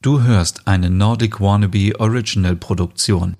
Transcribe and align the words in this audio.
Du 0.00 0.22
hörst 0.22 0.68
eine 0.68 0.90
Nordic 0.90 1.40
Wannabe 1.40 1.98
Original 1.98 2.54
Produktion. 2.54 3.36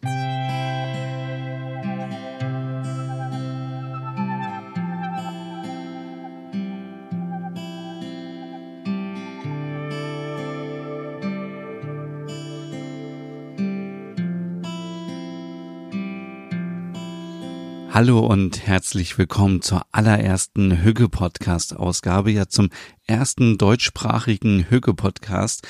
Hallo 17.93 18.27
und 18.27 18.67
herzlich 18.67 19.17
willkommen 19.17 19.63
zur 19.63 19.83
allerersten 19.93 20.83
Hügge 20.83 21.09
Podcast 21.09 21.77
Ausgabe, 21.77 22.33
ja 22.33 22.49
zum 22.49 22.71
ersten 23.07 23.59
deutschsprachigen 23.59 24.67
Hügge 24.69 24.95
Podcast. 24.95 25.65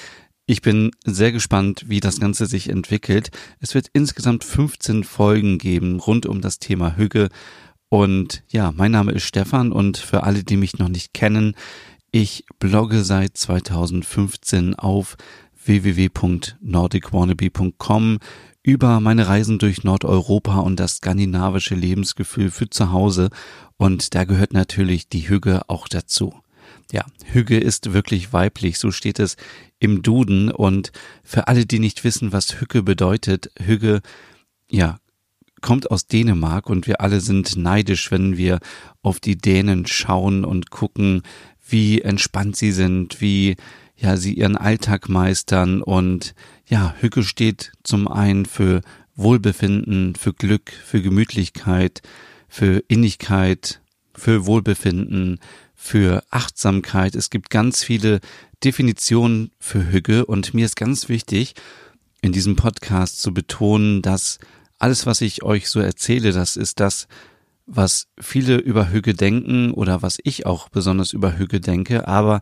Ich 0.51 0.63
bin 0.63 0.93
sehr 1.05 1.31
gespannt, 1.31 1.85
wie 1.89 2.01
das 2.01 2.21
Ganze 2.21 2.47
sich 2.47 2.71
entwickelt. 2.71 3.31
Es 3.61 3.75
wird 3.75 3.89
insgesamt 3.93 4.45
15 4.45 5.05
Folgen 5.05 5.59
geben 5.59 6.01
rund 6.01 6.25
um 6.25 6.41
das 6.41 6.59
Thema 6.59 6.97
Hüge. 6.97 7.29
Und 7.91 8.43
ja, 8.49 8.73
mein 8.75 8.93
Name 8.93 9.13
ist 9.13 9.25
Stefan 9.25 9.73
und 9.73 9.99
für 9.99 10.23
alle, 10.23 10.45
die 10.45 10.57
mich 10.57 10.79
noch 10.79 10.89
nicht 10.89 11.13
kennen, 11.13 11.55
ich 12.13 12.47
blogge 12.59 13.05
seit 13.05 13.37
2015 13.37 14.75
auf 14.75 15.19
www.nordicwannabe.com 15.67 18.19
über 18.63 19.01
meine 19.01 19.29
Reisen 19.29 19.59
durch 19.59 19.85
Nordeuropa 19.85 20.61
und 20.61 20.81
das 20.81 20.97
skandinavische 20.97 21.75
Lebensgefühl 21.75 22.51
für 22.51 22.71
zu 22.71 22.91
Hause. 22.91 23.29
Und 23.77 24.15
da 24.15 24.25
gehört 24.25 24.55
natürlich 24.55 25.11
die 25.11 25.29
Hüge 25.29 25.61
auch 25.69 25.89
dazu. 25.89 26.33
Ja, 26.91 27.05
Hüge 27.27 27.59
ist 27.59 27.93
wirklich 27.93 28.33
weiblich, 28.33 28.79
so 28.79 28.91
steht 28.91 29.19
es 29.19 29.37
im 29.79 30.03
Duden. 30.03 30.51
Und 30.51 30.93
für 31.23 31.49
alle, 31.49 31.67
die 31.67 31.79
nicht 31.79 32.05
wissen, 32.05 32.33
was 32.33 32.61
Hüge 32.61 32.83
bedeutet, 32.83 33.51
Hüge, 33.61 34.01
ja, 34.71 34.99
kommt 35.61 35.91
aus 35.91 36.07
Dänemark. 36.07 36.71
Und 36.71 36.87
wir 36.87 37.01
alle 37.01 37.21
sind 37.21 37.57
neidisch, 37.57 38.11
wenn 38.11 38.37
wir 38.37 38.59
auf 39.03 39.21
die 39.21 39.37
Dänen 39.37 39.87
schauen 39.87 40.45
und 40.45 40.71
gucken, 40.71 41.23
wie 41.69 42.01
entspannt 42.01 42.57
sie 42.57 42.73
sind, 42.73 43.21
wie 43.21 43.57
ja 43.97 44.17
sie 44.17 44.35
ihren 44.35 44.57
Alltag 44.57 45.09
meistern. 45.11 45.83
Und 45.83 46.35
ja, 46.67 46.95
Hüge 47.01 47.23
steht 47.23 47.73
zum 47.83 48.09
einen 48.09 48.47
für 48.47 48.81
Wohlbefinden, 49.15 50.15
für 50.15 50.33
Glück, 50.33 50.73
für 50.73 51.03
Gemütlichkeit, 51.03 52.01
für 52.49 52.83
Innigkeit, 52.89 53.83
für 54.15 54.47
Wohlbefinden, 54.47 55.39
für 55.81 56.25
Achtsamkeit. 56.31 57.15
Es 57.15 57.31
gibt 57.31 57.51
ganz 57.51 57.85
viele 57.85 58.21
Definitionen 58.65 59.53
für 59.61 59.91
Hüge 59.91 60.27
und 60.27 60.53
mir 60.53 60.67
ist 60.67 60.75
ganz 60.75 61.09
wichtig, 61.09 61.55
in 62.21 62.33
diesem 62.33 62.57
Podcast 62.57 63.23
zu 63.23 63.33
betonen, 63.33 64.03
dass 64.03 64.41
alles, 64.79 65.07
was 65.07 65.21
ich 65.21 65.45
euch 65.45 65.69
so 65.69 65.79
erzähle, 65.79 66.33
das 66.33 66.57
ist 66.57 66.81
das, 66.81 67.07
was 67.65 68.09
viele 68.21 68.57
über 68.57 68.91
Hüge 68.91 69.15
denken 69.15 69.71
oder 69.71 70.03
was 70.03 70.19
ich 70.25 70.47
auch 70.47 70.69
besonders 70.69 71.13
über 71.13 71.39
Hüge 71.39 71.61
denke, 71.61 72.09
aber 72.09 72.41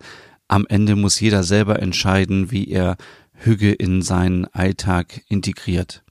am 0.48 0.64
Ende 0.66 0.96
muss 0.96 1.20
jeder 1.20 1.42
selber 1.42 1.80
entscheiden, 1.80 2.50
wie 2.50 2.68
er 2.70 2.96
Hüge 3.34 3.70
in 3.70 4.00
seinen 4.00 4.46
Alltag 4.46 5.20
integriert. 5.28 6.05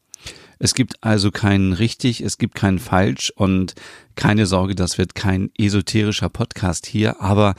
Es 0.59 0.73
gibt 0.73 1.03
also 1.03 1.31
keinen 1.31 1.73
richtig, 1.73 2.21
es 2.21 2.37
gibt 2.37 2.55
keinen 2.55 2.79
falsch 2.79 3.31
und 3.35 3.75
keine 4.15 4.45
Sorge, 4.45 4.75
das 4.75 4.97
wird 4.97 5.15
kein 5.15 5.49
esoterischer 5.57 6.29
Podcast 6.29 6.85
hier, 6.85 7.21
aber 7.21 7.55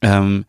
ähm, 0.00 0.44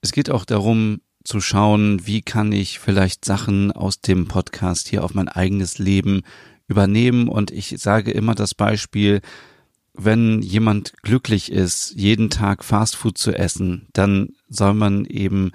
es 0.00 0.12
geht 0.12 0.30
auch 0.30 0.44
darum 0.44 1.00
zu 1.24 1.40
schauen, 1.40 2.06
wie 2.06 2.22
kann 2.22 2.52
ich 2.52 2.78
vielleicht 2.78 3.24
Sachen 3.24 3.72
aus 3.72 4.00
dem 4.00 4.26
Podcast 4.26 4.88
hier 4.88 5.04
auf 5.04 5.14
mein 5.14 5.28
eigenes 5.28 5.78
Leben 5.78 6.22
übernehmen. 6.66 7.28
Und 7.28 7.50
ich 7.50 7.74
sage 7.78 8.10
immer 8.10 8.34
das 8.34 8.54
Beispiel, 8.54 9.20
wenn 9.94 10.42
jemand 10.42 10.94
glücklich 11.02 11.52
ist, 11.52 11.94
jeden 11.94 12.30
Tag 12.30 12.64
Fastfood 12.64 13.18
zu 13.18 13.32
essen, 13.32 13.86
dann 13.92 14.30
soll 14.48 14.74
man 14.74 15.04
eben 15.04 15.52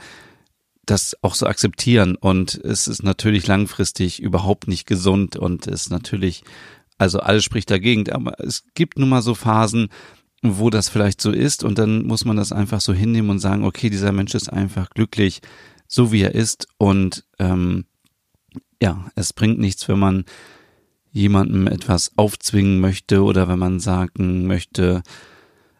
das 0.89 1.15
auch 1.21 1.35
so 1.35 1.45
akzeptieren. 1.45 2.15
Und 2.15 2.55
es 2.55 2.87
ist 2.87 3.03
natürlich 3.03 3.45
langfristig 3.47 4.21
überhaupt 4.21 4.67
nicht 4.67 4.87
gesund 4.87 5.35
und 5.35 5.67
ist 5.67 5.91
natürlich, 5.91 6.43
also 6.97 7.19
alles 7.19 7.43
spricht 7.43 7.69
dagegen. 7.69 8.09
Aber 8.09 8.39
es 8.39 8.65
gibt 8.73 8.97
nun 8.97 9.09
mal 9.09 9.21
so 9.21 9.35
Phasen, 9.35 9.89
wo 10.41 10.69
das 10.69 10.89
vielleicht 10.89 11.21
so 11.21 11.31
ist 11.31 11.63
und 11.63 11.77
dann 11.77 12.05
muss 12.05 12.25
man 12.25 12.37
das 12.37 12.51
einfach 12.51 12.81
so 12.81 12.93
hinnehmen 12.93 13.29
und 13.29 13.39
sagen, 13.39 13.63
okay, 13.63 13.89
dieser 13.89 14.11
Mensch 14.11 14.35
ist 14.35 14.51
einfach 14.51 14.89
glücklich, 14.91 15.41
so 15.87 16.11
wie 16.11 16.21
er 16.21 16.35
ist 16.35 16.67
und 16.77 17.25
ähm, 17.39 17.85
ja, 18.81 19.09
es 19.15 19.33
bringt 19.33 19.59
nichts, 19.59 19.87
wenn 19.87 19.99
man 19.99 20.25
jemandem 21.11 21.65
etwas 21.65 22.11
aufzwingen 22.15 22.79
möchte 22.79 23.23
oder 23.23 23.47
wenn 23.47 23.57
man 23.57 23.79
sagen 23.79 24.45
möchte, 24.45 25.01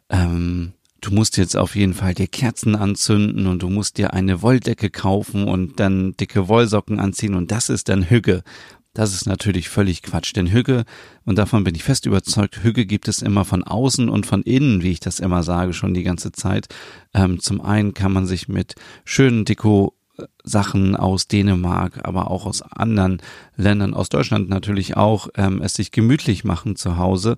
ähm, 0.09 0.73
du 1.01 1.11
musst 1.11 1.37
jetzt 1.37 1.55
auf 1.55 1.75
jeden 1.75 1.93
Fall 1.93 2.13
dir 2.13 2.27
Kerzen 2.27 2.75
anzünden 2.75 3.47
und 3.47 3.61
du 3.61 3.69
musst 3.69 3.97
dir 3.97 4.13
eine 4.13 4.41
Wolldecke 4.41 4.89
kaufen 4.89 5.47
und 5.47 5.79
dann 5.79 6.13
dicke 6.13 6.47
Wollsocken 6.47 6.99
anziehen 6.99 7.35
und 7.35 7.51
das 7.51 7.69
ist 7.69 7.89
dann 7.89 8.09
Hügge. 8.09 8.43
Das 8.93 9.13
ist 9.13 9.27
natürlich 9.27 9.69
völlig 9.69 10.01
Quatsch, 10.01 10.35
denn 10.35 10.51
Hügge, 10.51 10.83
und 11.23 11.37
davon 11.37 11.63
bin 11.63 11.75
ich 11.75 11.83
fest 11.83 12.07
überzeugt, 12.07 12.63
Hügge 12.63 12.87
gibt 12.87 13.07
es 13.07 13.21
immer 13.21 13.45
von 13.45 13.63
außen 13.63 14.09
und 14.09 14.25
von 14.25 14.41
innen, 14.41 14.81
wie 14.81 14.91
ich 14.91 14.99
das 14.99 15.19
immer 15.19 15.43
sage, 15.43 15.73
schon 15.73 15.93
die 15.93 16.01
ganze 16.01 16.31
Zeit. 16.31 16.67
Ähm, 17.13 17.39
zum 17.39 17.61
einen 17.61 17.93
kann 17.93 18.11
man 18.11 18.25
sich 18.25 18.47
mit 18.47 18.73
schönen 19.05 19.45
Deko 19.45 19.93
Sachen 20.43 20.95
aus 20.95 21.27
Dänemark, 21.27 22.07
aber 22.07 22.31
auch 22.31 22.47
aus 22.47 22.61
anderen 22.63 23.21
Ländern, 23.55 23.93
aus 23.93 24.09
Deutschland 24.09 24.49
natürlich 24.49 24.97
auch, 24.97 25.29
ähm, 25.35 25.61
es 25.61 25.75
sich 25.75 25.91
gemütlich 25.91 26.43
machen 26.43 26.75
zu 26.75 26.97
Hause. 26.97 27.37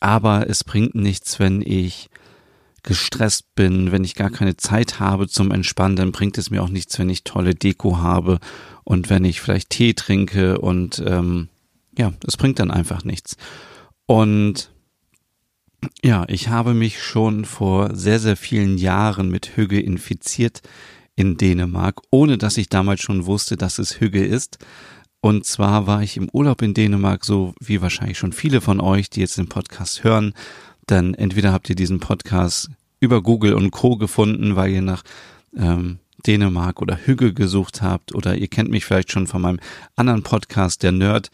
Aber 0.00 0.48
es 0.48 0.64
bringt 0.64 0.94
nichts, 0.94 1.38
wenn 1.40 1.62
ich 1.62 2.10
gestresst 2.82 3.54
bin, 3.54 3.92
wenn 3.92 4.04
ich 4.04 4.14
gar 4.14 4.30
keine 4.30 4.56
Zeit 4.56 4.98
habe 4.98 5.28
zum 5.28 5.50
Entspannen, 5.50 5.96
dann 5.96 6.12
bringt 6.12 6.36
es 6.38 6.50
mir 6.50 6.62
auch 6.62 6.68
nichts, 6.68 6.98
wenn 6.98 7.10
ich 7.10 7.24
tolle 7.24 7.54
Deko 7.54 7.98
habe 7.98 8.38
und 8.84 9.08
wenn 9.08 9.24
ich 9.24 9.40
vielleicht 9.40 9.70
Tee 9.70 9.94
trinke 9.94 10.58
und 10.58 11.02
ähm, 11.06 11.48
ja, 11.96 12.12
das 12.20 12.36
bringt 12.36 12.58
dann 12.58 12.70
einfach 12.70 13.04
nichts. 13.04 13.36
Und 14.06 14.70
ja, 16.02 16.24
ich 16.28 16.48
habe 16.48 16.74
mich 16.74 17.02
schon 17.02 17.44
vor 17.44 17.94
sehr, 17.94 18.18
sehr 18.18 18.36
vielen 18.36 18.78
Jahren 18.78 19.30
mit 19.30 19.56
Hüge 19.56 19.80
infiziert 19.80 20.62
in 21.14 21.36
Dänemark, 21.36 22.00
ohne 22.10 22.38
dass 22.38 22.56
ich 22.56 22.68
damals 22.68 23.00
schon 23.00 23.26
wusste, 23.26 23.56
dass 23.56 23.78
es 23.78 24.00
Hüge 24.00 24.24
ist. 24.24 24.58
Und 25.20 25.44
zwar 25.44 25.86
war 25.86 26.02
ich 26.02 26.16
im 26.16 26.28
Urlaub 26.32 26.62
in 26.62 26.74
Dänemark, 26.74 27.24
so 27.24 27.54
wie 27.60 27.80
wahrscheinlich 27.80 28.18
schon 28.18 28.32
viele 28.32 28.60
von 28.60 28.80
euch, 28.80 29.08
die 29.08 29.20
jetzt 29.20 29.38
den 29.38 29.48
Podcast 29.48 30.02
hören, 30.02 30.34
dann 30.86 31.14
entweder 31.14 31.52
habt 31.52 31.68
ihr 31.68 31.76
diesen 31.76 32.00
Podcast 32.00 32.70
über 33.00 33.22
Google 33.22 33.54
und 33.54 33.70
Co 33.70 33.96
gefunden, 33.96 34.56
weil 34.56 34.70
ihr 34.70 34.82
nach 34.82 35.02
ähm, 35.56 35.98
Dänemark 36.26 36.80
oder 36.80 36.98
Hügge 37.04 37.34
gesucht 37.34 37.82
habt 37.82 38.14
oder 38.14 38.36
ihr 38.36 38.48
kennt 38.48 38.70
mich 38.70 38.84
vielleicht 38.84 39.10
schon 39.10 39.26
von 39.26 39.42
meinem 39.42 39.60
anderen 39.96 40.22
Podcast, 40.22 40.82
der 40.82 40.92
Nerd, 40.92 41.30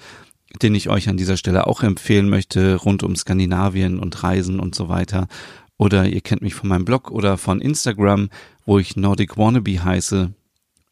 den 0.63 0.75
ich 0.75 0.89
euch 0.89 1.09
an 1.09 1.17
dieser 1.17 1.37
Stelle 1.37 1.67
auch 1.67 1.83
empfehlen 1.83 2.29
möchte, 2.29 2.77
rund 2.77 3.03
um 3.03 3.17
Skandinavien 3.17 3.99
und 3.99 4.23
Reisen 4.23 4.61
und 4.61 4.75
so 4.75 4.89
weiter. 4.89 5.29
Oder 5.77 6.09
ihr 6.09 6.21
kennt 6.21 6.43
mich 6.43 6.55
von 6.55 6.69
meinem 6.69 6.85
Blog 6.85 7.11
oder 7.11 7.39
von 7.39 7.61
Instagram, 7.61 8.31
wo 8.65 8.79
ich 8.79 8.97
Nordic 8.97 9.37
Wannabe 9.37 9.85
heiße. 9.85 10.33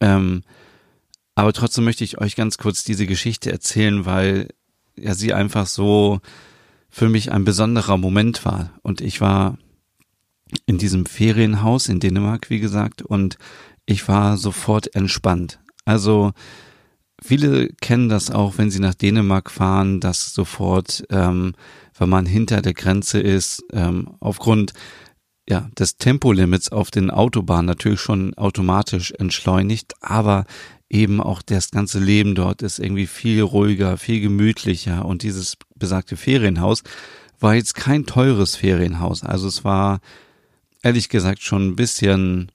Ähm, 0.01 0.43
aber 1.35 1.53
trotzdem 1.53 1.85
möchte 1.85 2.05
ich 2.05 2.19
euch 2.19 2.37
ganz 2.37 2.59
kurz 2.59 2.85
diese 2.85 3.07
Geschichte 3.07 3.51
erzählen, 3.51 4.07
weil 4.07 4.49
ja 4.97 5.15
sie 5.15 5.33
einfach 5.33 5.67
so 5.67 6.21
für 6.89 7.09
mich 7.09 7.33
ein 7.33 7.45
besonderer 7.45 7.97
Moment 7.97 8.45
war. 8.45 8.71
Und 8.83 9.01
ich 9.01 9.21
war 9.21 9.59
in 10.67 10.79
diesem 10.79 11.07
Ferienhaus 11.07 11.89
in 11.89 12.01
Dänemark, 12.01 12.51
wie 12.51 12.61
gesagt, 12.61 13.03
und 13.03 13.37
ich 13.85 14.09
war 14.09 14.37
sofort 14.37 14.95
entspannt. 14.95 15.61
Also 15.85 16.33
viele 17.23 17.69
kennen 17.81 18.09
das 18.09 18.31
auch, 18.31 18.59
wenn 18.59 18.71
sie 18.71 18.81
nach 18.81 18.95
Dänemark 18.95 19.51
fahren, 19.51 20.01
dass 20.01 20.35
sofort, 20.35 21.05
ähm, 21.11 21.55
wenn 21.99 22.09
man 22.09 22.27
hinter 22.27 22.63
der 22.63 22.75
Grenze 22.75 23.21
ist, 23.21 23.65
ähm, 23.73 24.11
aufgrund 24.21 24.73
ja, 25.49 25.69
des 25.79 25.97
Tempolimits 25.97 26.71
auf 26.73 26.91
den 26.91 27.11
Autobahnen 27.11 27.67
natürlich 27.67 28.01
schon 28.01 28.35
automatisch 28.35 29.13
entschleunigt, 29.13 29.95
aber 30.01 30.45
eben 30.89 31.21
auch 31.21 31.43
das 31.43 31.71
ganze 31.71 31.99
Leben 31.99 32.35
dort 32.35 32.63
ist 32.63 32.79
irgendwie 32.79 33.07
viel 33.07 33.43
ruhiger, 33.43 33.99
viel 33.99 34.21
gemütlicher 34.21 35.05
und 35.05 35.23
dieses 35.23 35.59
besagte 35.75 36.17
Ferienhaus 36.17 36.83
war 37.39 37.55
jetzt 37.55 37.75
kein 37.75 38.07
teures 38.07 38.57
Ferienhaus. 38.57 39.23
Also 39.23 39.47
es 39.49 39.63
war 39.65 40.01
ehrlich 40.83 41.09
gesagt 41.09 41.43
schon 41.43 41.69
ein 41.69 41.77
bisschen, 41.77 42.51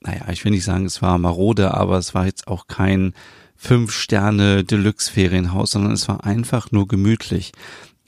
naja, 0.00 0.28
ich 0.30 0.44
will 0.44 0.52
nicht 0.52 0.64
sagen, 0.64 0.84
es 0.84 1.00
war 1.00 1.16
marode, 1.18 1.72
aber 1.74 1.96
es 1.98 2.14
war 2.14 2.26
jetzt 2.26 2.48
auch 2.48 2.66
kein 2.66 3.14
Fünf-Sterne-Deluxe-Ferienhaus, 3.56 5.70
sondern 5.72 5.92
es 5.92 6.08
war 6.08 6.24
einfach 6.24 6.72
nur 6.72 6.88
gemütlich. 6.88 7.52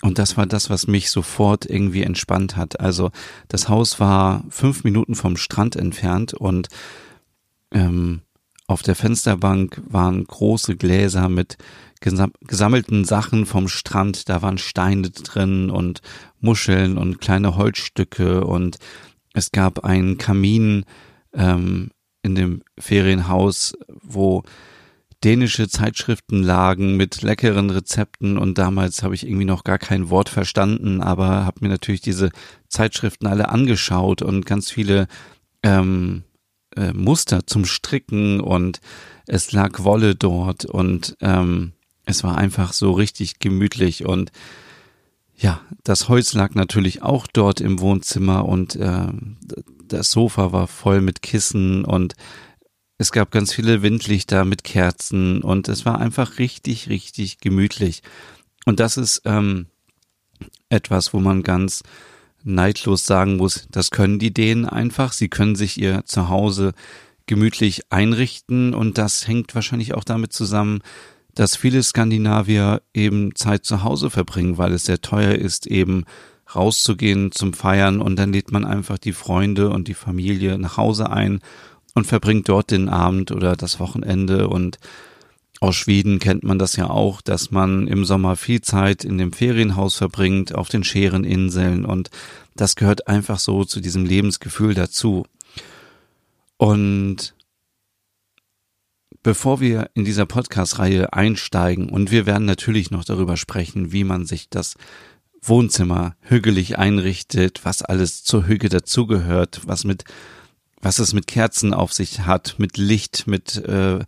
Und 0.03 0.19
das 0.19 0.37
war 0.37 0.47
das, 0.47 0.71
was 0.71 0.89
mich 0.89 1.11
sofort 1.11 1.67
irgendwie 1.67 2.03
entspannt 2.03 2.57
hat. 2.57 2.81
Also 2.81 3.13
das 3.49 3.69
Haus 3.69 4.01
war 4.01 4.43
fünf 4.49 4.83
Minuten 4.83 5.15
vom 5.15 5.37
Strand 5.37 5.77
entfernt 5.77 6.35
und 6.35 6.67
ähm, 7.71 8.23
auf 8.73 8.83
der 8.83 8.97
Fensterbank 8.97 9.83
waren 9.87 10.25
große 10.25 10.77
Gläser 10.77 11.29
mit 11.29 11.59
gesammelten 12.01 13.05
Sachen 13.05 13.47
vom 13.47 13.69
Strand. 13.69 14.29
Da 14.29 14.43
waren 14.43 14.59
Steine 14.59 15.11
drin 15.11 15.71
und 15.71 16.01
Muscheln 16.41 16.99
und 16.99 17.21
kleine 17.21 17.57
Holzstücke 17.57 18.45
und 18.45 18.79
es 19.35 19.53
gab 19.53 19.85
einen 19.85 20.19
Kamin 20.19 20.85
ähm, 21.35 21.91
in 22.23 22.35
dem 22.35 22.63
Ferienhaus, 22.79 23.75
wo 24.03 24.43
dänische 25.23 25.69
Zeitschriften 25.69 26.43
lagen 26.43 26.97
mit 26.97 27.23
leckeren 27.23 27.71
Rezepten 27.71 28.39
und 28.39 28.59
damals 28.59 29.03
habe 29.03 29.15
ich 29.15 29.25
irgendwie 29.27 29.45
noch 29.45 29.63
gar 29.63 29.79
kein 29.79 30.11
Wort 30.11 30.29
verstanden, 30.29 31.01
aber 31.01 31.45
habe 31.45 31.59
mir 31.61 31.69
natürlich 31.69 32.01
diese 32.01 32.31
Zeitschriften 32.69 33.27
alle 33.27 33.49
angeschaut 33.51 34.23
und 34.23 34.47
ganz 34.47 34.71
viele 34.71 35.07
ähm, 35.63 36.25
äh, 36.77 36.93
Muster 36.93 37.47
zum 37.47 37.65
Stricken 37.65 38.41
und 38.41 38.81
es 39.27 39.53
lag 39.53 39.85
Wolle 39.85 40.15
dort 40.15 40.65
und 40.65 41.17
ähm, 41.21 41.73
es 42.05 42.25
war 42.25 42.37
einfach 42.37 42.73
so 42.73 42.93
richtig 42.93 43.39
gemütlich 43.39 44.05
und 44.05 44.33
ja, 45.37 45.61
das 45.83 46.09
Holz 46.09 46.35
lag 46.35 46.55
natürlich 46.55 47.03
auch 47.03 47.27
dort 47.27 47.61
im 47.61 47.81
Wohnzimmer 47.81 48.47
und 48.47 48.77
äh, 48.77 49.09
das 49.89 50.11
Sofa 50.11 50.53
war 50.53 50.69
voll 50.69 51.01
mit 51.01 51.23
Kissen 51.23 51.85
und 51.85 52.15
es 52.99 53.11
gab 53.11 53.33
ganz 53.33 53.53
viele 53.53 53.83
Windlichter 53.83 54.45
mit 54.45 54.63
Kerzen 54.63 55.43
und 55.43 55.69
es 55.69 55.85
war 55.85 55.99
einfach 55.99 56.39
richtig, 56.39 56.89
richtig 56.89 57.39
gemütlich. 57.39 58.03
Und 58.65 58.79
das 58.79 58.97
ist 58.97 59.23
ähm, 59.25 59.67
etwas, 60.69 61.13
wo 61.13 61.19
man 61.19 61.43
ganz 61.43 61.83
neidlos 62.45 63.07
sagen 63.07 63.37
muss, 63.37 63.67
das 63.71 63.91
können 63.91 64.19
die 64.19 64.33
Dänen 64.33 64.67
einfach. 64.67 65.13
Sie 65.13 65.29
können 65.29 65.55
sich 65.55 65.81
ihr 65.81 66.05
Zuhause 66.05 66.73
gemütlich 67.27 67.83
einrichten 67.91 68.75
und 68.75 68.99
das 68.99 69.27
hängt 69.27 69.55
wahrscheinlich 69.55 69.95
auch 69.95 70.05
damit 70.05 70.33
zusammen, 70.33 70.81
dass 71.35 71.57
viele 71.57 71.83
Skandinavier 71.83 72.83
eben 72.93 73.35
Zeit 73.35 73.65
zu 73.65 73.83
Hause 73.83 74.11
verbringen, 74.11 74.59
weil 74.59 74.73
es 74.73 74.85
sehr 74.85 75.01
teuer 75.01 75.35
ist, 75.35 75.67
eben 75.67 76.05
rauszugehen 76.55 77.33
zum 77.33 77.55
Feiern 77.55 78.01
und 78.01 78.17
dann 78.17 78.33
lädt 78.33 78.53
man 78.53 78.65
einfach 78.65 78.99
die 78.99 79.13
Freunde 79.13 79.71
und 79.71 79.89
die 79.89 79.95
Familie 79.95 80.59
nach 80.59 80.77
Hause 80.77 81.11
ein 81.11 81.41
und 81.95 82.07
verbringt 82.07 82.49
dort 82.49 82.71
den 82.71 82.89
Abend 82.89 83.31
oder 83.33 83.57
das 83.57 83.81
Wochenende 83.81 84.49
und 84.49 84.79
aus 85.63 85.77
Schweden 85.77 86.19
kennt 86.19 86.43
man 86.43 86.59
das 86.59 86.75
ja 86.75 86.91
auch, 86.91 87.21
dass 87.21 87.53
man 87.53 87.87
im 87.87 88.05
Sommer 88.05 88.35
viel 88.35 88.63
Zeit 88.63 89.05
in 89.05 89.17
dem 89.17 89.33
Ferienhaus 89.33 89.95
verbringt, 89.95 90.57
auf 90.57 90.69
den 90.69 90.83
Schereninseln 90.83 91.85
und 91.85 92.11
das 92.57 92.75
gehört 92.75 93.07
einfach 93.07 93.39
so 93.39 93.65
zu 93.65 93.79
diesem 93.79 94.05
Lebensgefühl 94.05 94.75
dazu. 94.75 95.25
Und 96.57 97.37
bevor 99.23 99.61
wir 99.61 99.89
in 99.95 100.05
dieser 100.05 100.27
Podcast-Reihe 100.27 101.13
einsteigen 101.13 101.91
und 101.91 102.11
wir 102.11 102.27
werden 102.27 102.45
natürlich 102.45 102.91
noch 102.91 103.05
darüber 103.05 103.37
sprechen, 103.37 103.93
wie 103.93 104.03
man 104.03 104.27
sich 104.27 104.49
das 104.49 104.75
Wohnzimmer 105.41 106.17
hügelig 106.23 106.77
einrichtet, 106.77 107.61
was 107.65 107.83
alles 107.83 108.25
zur 108.25 108.49
Hüge 108.49 108.69
dazugehört, 108.69 109.61
was 109.65 109.85
mit 109.85 110.03
was 110.85 110.99
es 110.99 111.13
mit 111.13 111.29
Kerzen 111.29 111.73
auf 111.73 111.93
sich 111.93 112.27
hat, 112.27 112.57
mit 112.59 112.77
Licht, 112.77 113.29
mit 113.29 113.55
äh, 113.59 114.01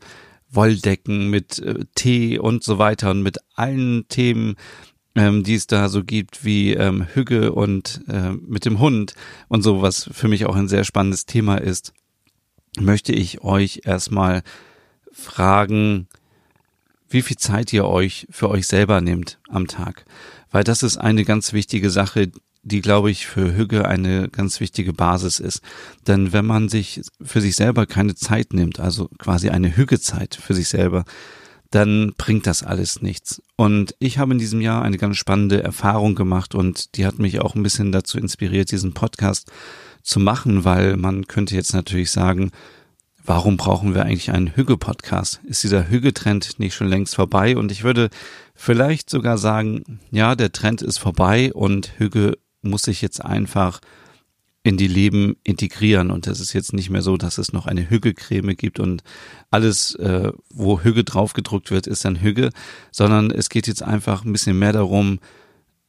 Wolldecken, 0.55 1.31
mit 1.31 1.59
äh, 1.59 1.85
Tee 1.95 2.39
und 2.39 2.65
so 2.65 2.79
weiter 2.79 3.11
und 3.11 3.23
mit 3.23 3.39
allen 3.55 4.07
Themen, 4.09 4.57
ähm, 5.15 5.45
die 5.45 5.55
es 5.55 5.67
da 5.67 5.89
so 5.89 6.05
gibt, 6.05 6.45
wie 6.45 6.75
ähm, 6.75 7.07
Hüge 7.13 7.53
und 7.53 8.03
äh, 8.09 8.31
mit 8.31 8.65
dem 8.65 8.79
Hund 8.79 9.15
und 9.49 9.63
so, 9.63 9.83
was 9.83 10.09
für 10.13 10.29
mich 10.29 10.47
auch 10.47 10.57
ein 10.57 10.69
sehr 10.69 10.85
spannendes 10.85 11.27
Thema 11.27 11.57
ist, 11.57 11.93
möchte 12.79 13.13
ich 13.13 13.43
euch 13.43 13.83
erstmal 13.85 14.43
fragen, 15.13 16.09
wie 17.09 17.23
viel 17.23 17.37
Zeit 17.37 17.73
ihr 17.73 17.87
euch 17.87 18.27
für 18.31 18.51
euch 18.51 18.67
selber 18.67 19.01
nehmt 19.01 19.39
am 19.49 19.69
Tag. 19.69 20.05
Weil 20.51 20.65
das 20.65 20.83
ist 20.83 20.97
eine 20.97 21.25
ganz 21.25 21.53
wichtige 21.53 21.91
Sache, 21.91 22.31
die, 22.65 22.81
glaube 22.81 23.11
ich, 23.11 23.27
für 23.27 23.55
Hüge 23.55 23.87
eine 23.87 24.29
ganz 24.29 24.59
wichtige 24.61 24.93
Basis 24.93 25.39
ist. 25.39 25.61
Denn 26.07 26.33
wenn 26.33 26.47
man 26.47 26.69
sich 26.69 27.03
für 27.23 27.41
sich 27.41 27.57
selber 27.57 27.87
keine 27.87 28.15
Zeit 28.15 28.53
nimmt, 28.53 28.81
also 28.81 29.09
quasi 29.19 29.51
eine 29.51 29.77
Hügezeit 29.77 30.35
für 30.35 30.55
sich 30.55 30.69
selber, 30.69 31.05
dann 31.71 32.15
bringt 32.17 32.47
das 32.47 32.63
alles 32.63 33.03
nichts. 33.03 33.43
Und 33.57 33.95
ich 33.99 34.19
habe 34.19 34.33
in 34.33 34.39
diesem 34.39 34.61
Jahr 34.61 34.83
eine 34.83 34.97
ganz 34.97 35.17
spannende 35.17 35.63
Erfahrung 35.63 36.15
gemacht 36.15 36.55
und 36.55 36.97
die 36.97 37.05
hat 37.05 37.19
mich 37.19 37.41
auch 37.41 37.55
ein 37.55 37.63
bisschen 37.63 37.93
dazu 37.93 38.17
inspiriert, 38.17 38.71
diesen 38.71 38.95
Podcast 38.95 39.51
zu 40.03 40.21
machen, 40.21 40.65
weil 40.65 40.97
man 40.97 41.27
könnte 41.27 41.55
jetzt 41.55 41.75
natürlich 41.75 42.11
sagen, 42.11 42.53
warum 43.25 43.57
brauchen 43.57 43.95
wir 43.95 44.05
eigentlich 44.05 44.31
einen 44.31 44.55
Hüge-Podcast? 44.55 45.41
Ist 45.45 45.65
dieser 45.65 45.89
Hüge-Trend 45.89 46.59
nicht 46.59 46.75
schon 46.75 46.89
längst 46.89 47.17
vorbei? 47.17 47.57
Und 47.57 47.73
ich 47.73 47.83
würde 47.83 48.11
vielleicht 48.55 49.11
sogar 49.11 49.39
sagen, 49.39 50.01
ja, 50.11 50.37
der 50.37 50.53
Trend 50.53 50.83
ist 50.83 50.99
vorbei 50.99 51.53
und 51.53 51.99
Hüge 51.99 52.39
muss 52.65 52.83
sich 52.83 53.03
jetzt 53.03 53.25
einfach 53.25 53.81
in 54.65 54.79
die 54.79 54.89
Leben 54.89 55.37
integrieren. 55.45 56.11
Und 56.11 56.27
es 56.27 56.41
ist 56.41 56.55
jetzt 56.55 56.73
nicht 56.73 56.91
mehr 56.91 57.03
so, 57.03 57.17
dass 57.17 57.39
es 57.39 57.53
noch 57.53 57.67
eine 57.67 57.89
Hügge-Creme 57.89 58.57
gibt 58.57 58.81
und 58.81 59.05
alles, 59.51 59.95
äh, 59.97 60.33
wo 60.49 60.81
Hügge 60.81 61.05
draufgedruckt 61.05 61.71
wird, 61.71 61.87
ist 61.87 62.05
dann 62.05 62.21
Hügge, 62.21 62.51
sondern 62.91 63.31
es 63.31 63.51
geht 63.51 63.67
jetzt 63.67 63.83
einfach 63.83 64.25
ein 64.25 64.33
bisschen 64.33 64.59
mehr 64.59 64.73
darum, 64.73 65.21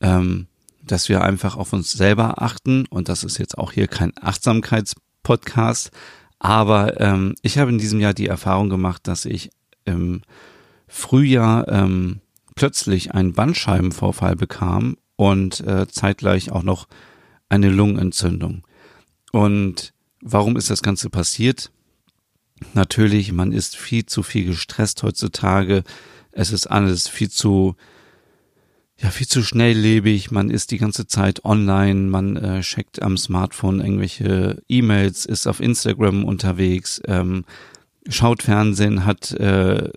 ähm, 0.01 0.47
dass 0.83 1.07
wir 1.07 1.23
einfach 1.23 1.55
auf 1.55 1.71
uns 1.71 1.93
selber 1.93 2.41
achten. 2.41 2.85
Und 2.87 3.07
das 3.07 3.23
ist 3.23 3.37
jetzt 3.37 3.57
auch 3.57 3.71
hier 3.71 3.87
kein 3.87 4.11
Achtsamkeitspodcast. 4.19 5.91
Aber 6.37 6.99
ähm, 6.99 7.33
ich 7.41 7.57
habe 7.57 7.71
in 7.71 7.77
diesem 7.77 8.01
Jahr 8.01 8.13
die 8.13 8.27
Erfahrung 8.27 8.69
gemacht, 8.69 9.07
dass 9.07 9.23
ich 9.23 9.51
im 9.85 10.21
Frühjahr 10.87 11.67
ähm, 11.69 12.19
plötzlich 12.55 13.13
einen 13.13 13.33
Bandscheibenvorfall 13.33 14.35
bekam 14.35 14.97
und 15.15 15.61
äh, 15.61 15.87
zeitgleich 15.87 16.51
auch 16.51 16.63
noch 16.63 16.87
eine 17.49 17.69
Lungenentzündung. 17.69 18.65
Und 19.31 19.93
warum 20.21 20.57
ist 20.57 20.69
das 20.69 20.81
Ganze 20.81 21.09
passiert? 21.09 21.71
Natürlich, 22.73 23.31
man 23.31 23.51
ist 23.51 23.75
viel 23.75 24.05
zu 24.05 24.23
viel 24.23 24.45
gestresst 24.45 25.03
heutzutage. 25.03 25.83
Es 26.31 26.51
ist 26.51 26.67
alles 26.67 27.07
viel 27.07 27.29
zu, 27.29 27.75
ja, 28.97 29.09
viel 29.09 29.27
zu 29.27 29.43
schnelllebig. 29.43 30.31
Man 30.31 30.49
ist 30.49 30.71
die 30.71 30.77
ganze 30.77 31.05
Zeit 31.07 31.43
online. 31.43 32.09
Man 32.09 32.37
äh, 32.37 32.61
checkt 32.61 33.01
am 33.01 33.17
Smartphone 33.17 33.81
irgendwelche 33.81 34.61
E-Mails, 34.69 35.25
ist 35.25 35.47
auf 35.47 35.59
Instagram 35.59 36.23
unterwegs, 36.23 37.01
ähm, 37.05 37.45
schaut 38.07 38.43
Fernsehen, 38.43 39.05
hat 39.05 39.31
äh, 39.31 39.89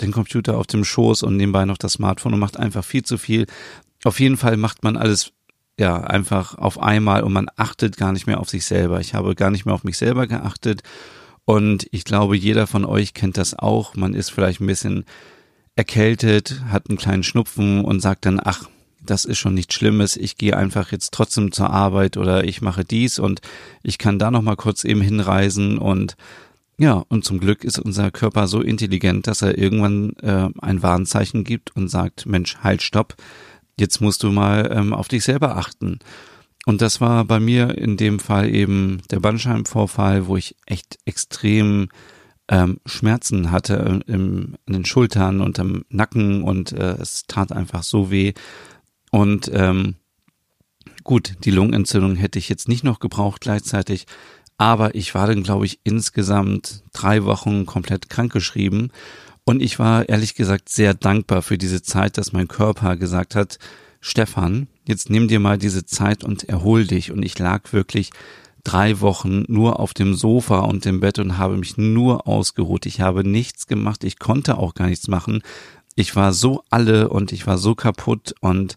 den 0.00 0.12
Computer 0.12 0.56
auf 0.56 0.66
dem 0.66 0.84
Schoß 0.84 1.22
und 1.22 1.36
nebenbei 1.36 1.64
noch 1.64 1.78
das 1.78 1.94
Smartphone 1.94 2.34
und 2.34 2.40
macht 2.40 2.56
einfach 2.56 2.84
viel 2.84 3.02
zu 3.02 3.18
viel, 3.18 3.46
auf 4.04 4.20
jeden 4.20 4.36
Fall 4.36 4.56
macht 4.56 4.84
man 4.84 4.96
alles 4.96 5.32
ja 5.78 5.98
einfach 5.98 6.56
auf 6.56 6.80
einmal 6.80 7.22
und 7.22 7.32
man 7.32 7.48
achtet 7.56 7.96
gar 7.96 8.12
nicht 8.12 8.26
mehr 8.26 8.40
auf 8.40 8.48
sich 8.48 8.64
selber. 8.64 9.00
Ich 9.00 9.14
habe 9.14 9.34
gar 9.34 9.50
nicht 9.50 9.64
mehr 9.64 9.74
auf 9.74 9.84
mich 9.84 9.98
selber 9.98 10.26
geachtet 10.26 10.82
und 11.44 11.86
ich 11.92 12.04
glaube, 12.04 12.36
jeder 12.36 12.66
von 12.66 12.84
euch 12.84 13.14
kennt 13.14 13.36
das 13.36 13.58
auch. 13.58 13.94
Man 13.94 14.14
ist 14.14 14.30
vielleicht 14.30 14.60
ein 14.60 14.66
bisschen 14.66 15.04
erkältet, 15.76 16.62
hat 16.68 16.88
einen 16.88 16.98
kleinen 16.98 17.22
Schnupfen 17.22 17.84
und 17.84 18.00
sagt 18.00 18.26
dann, 18.26 18.40
ach, 18.42 18.68
das 19.00 19.24
ist 19.24 19.38
schon 19.38 19.54
nichts 19.54 19.74
Schlimmes, 19.74 20.16
ich 20.16 20.36
gehe 20.36 20.56
einfach 20.56 20.92
jetzt 20.92 21.12
trotzdem 21.12 21.52
zur 21.52 21.70
Arbeit 21.70 22.16
oder 22.16 22.44
ich 22.44 22.60
mache 22.60 22.84
dies 22.84 23.18
und 23.18 23.40
ich 23.82 23.98
kann 23.98 24.18
da 24.18 24.30
noch 24.30 24.42
mal 24.42 24.56
kurz 24.56 24.84
eben 24.84 25.00
hinreisen 25.00 25.78
und 25.78 26.16
ja, 26.78 27.04
und 27.08 27.24
zum 27.24 27.40
Glück 27.40 27.64
ist 27.64 27.78
unser 27.78 28.10
Körper 28.12 28.46
so 28.46 28.60
intelligent, 28.60 29.26
dass 29.26 29.42
er 29.42 29.58
irgendwann 29.58 30.12
äh, 30.22 30.48
ein 30.60 30.82
Warnzeichen 30.82 31.42
gibt 31.42 31.74
und 31.74 31.88
sagt, 31.88 32.26
Mensch, 32.26 32.58
halt, 32.58 32.82
stopp, 32.82 33.16
jetzt 33.78 34.00
musst 34.00 34.22
du 34.22 34.30
mal 34.30 34.70
ähm, 34.72 34.92
auf 34.92 35.08
dich 35.08 35.24
selber 35.24 35.56
achten. 35.56 35.98
Und 36.66 36.80
das 36.80 37.00
war 37.00 37.24
bei 37.24 37.40
mir 37.40 37.76
in 37.78 37.96
dem 37.96 38.20
Fall 38.20 38.54
eben 38.54 39.00
der 39.10 39.20
Bandscheibenvorfall, 39.20 40.26
wo 40.26 40.36
ich 40.36 40.54
echt 40.66 40.98
extrem 41.04 41.88
ähm, 42.48 42.78
Schmerzen 42.86 43.50
hatte 43.50 44.00
im, 44.06 44.54
in 44.66 44.72
den 44.72 44.84
Schultern 44.84 45.40
und 45.40 45.58
im 45.58 45.84
Nacken 45.88 46.42
und 46.42 46.72
äh, 46.72 46.96
es 47.00 47.24
tat 47.26 47.52
einfach 47.52 47.82
so 47.82 48.10
weh. 48.10 48.34
Und 49.10 49.50
ähm, 49.52 49.96
gut, 51.04 51.36
die 51.44 51.50
Lungenentzündung 51.50 52.16
hätte 52.16 52.38
ich 52.38 52.48
jetzt 52.48 52.68
nicht 52.68 52.84
noch 52.84 53.00
gebraucht 53.00 53.40
gleichzeitig, 53.40 54.06
aber 54.58 54.94
ich 54.94 55.14
war 55.14 55.26
dann, 55.26 55.42
glaube 55.42 55.64
ich, 55.64 55.80
insgesamt 55.84 56.82
drei 56.92 57.24
Wochen 57.24 57.64
komplett 57.64 58.10
krankgeschrieben 58.10 58.92
und 59.48 59.62
ich 59.62 59.78
war 59.78 60.10
ehrlich 60.10 60.34
gesagt 60.34 60.68
sehr 60.68 60.92
dankbar 60.92 61.40
für 61.40 61.56
diese 61.56 61.80
Zeit, 61.80 62.18
dass 62.18 62.34
mein 62.34 62.48
Körper 62.48 62.96
gesagt 62.96 63.34
hat, 63.34 63.58
Stefan, 64.00 64.68
jetzt 64.86 65.08
nimm 65.08 65.26
dir 65.26 65.40
mal 65.40 65.56
diese 65.56 65.86
Zeit 65.86 66.22
und 66.22 66.44
erhol 66.44 66.86
dich. 66.86 67.12
Und 67.12 67.22
ich 67.22 67.38
lag 67.38 67.72
wirklich 67.72 68.10
drei 68.62 69.00
Wochen 69.00 69.44
nur 69.48 69.80
auf 69.80 69.94
dem 69.94 70.14
Sofa 70.14 70.58
und 70.58 70.84
im 70.84 71.00
Bett 71.00 71.18
und 71.18 71.38
habe 71.38 71.56
mich 71.56 71.78
nur 71.78 72.28
ausgeruht. 72.28 72.84
Ich 72.84 73.00
habe 73.00 73.26
nichts 73.26 73.66
gemacht. 73.66 74.04
Ich 74.04 74.18
konnte 74.18 74.58
auch 74.58 74.74
gar 74.74 74.88
nichts 74.88 75.08
machen. 75.08 75.40
Ich 75.94 76.14
war 76.14 76.34
so 76.34 76.62
alle 76.68 77.08
und 77.08 77.32
ich 77.32 77.46
war 77.46 77.56
so 77.56 77.74
kaputt 77.74 78.34
und 78.40 78.76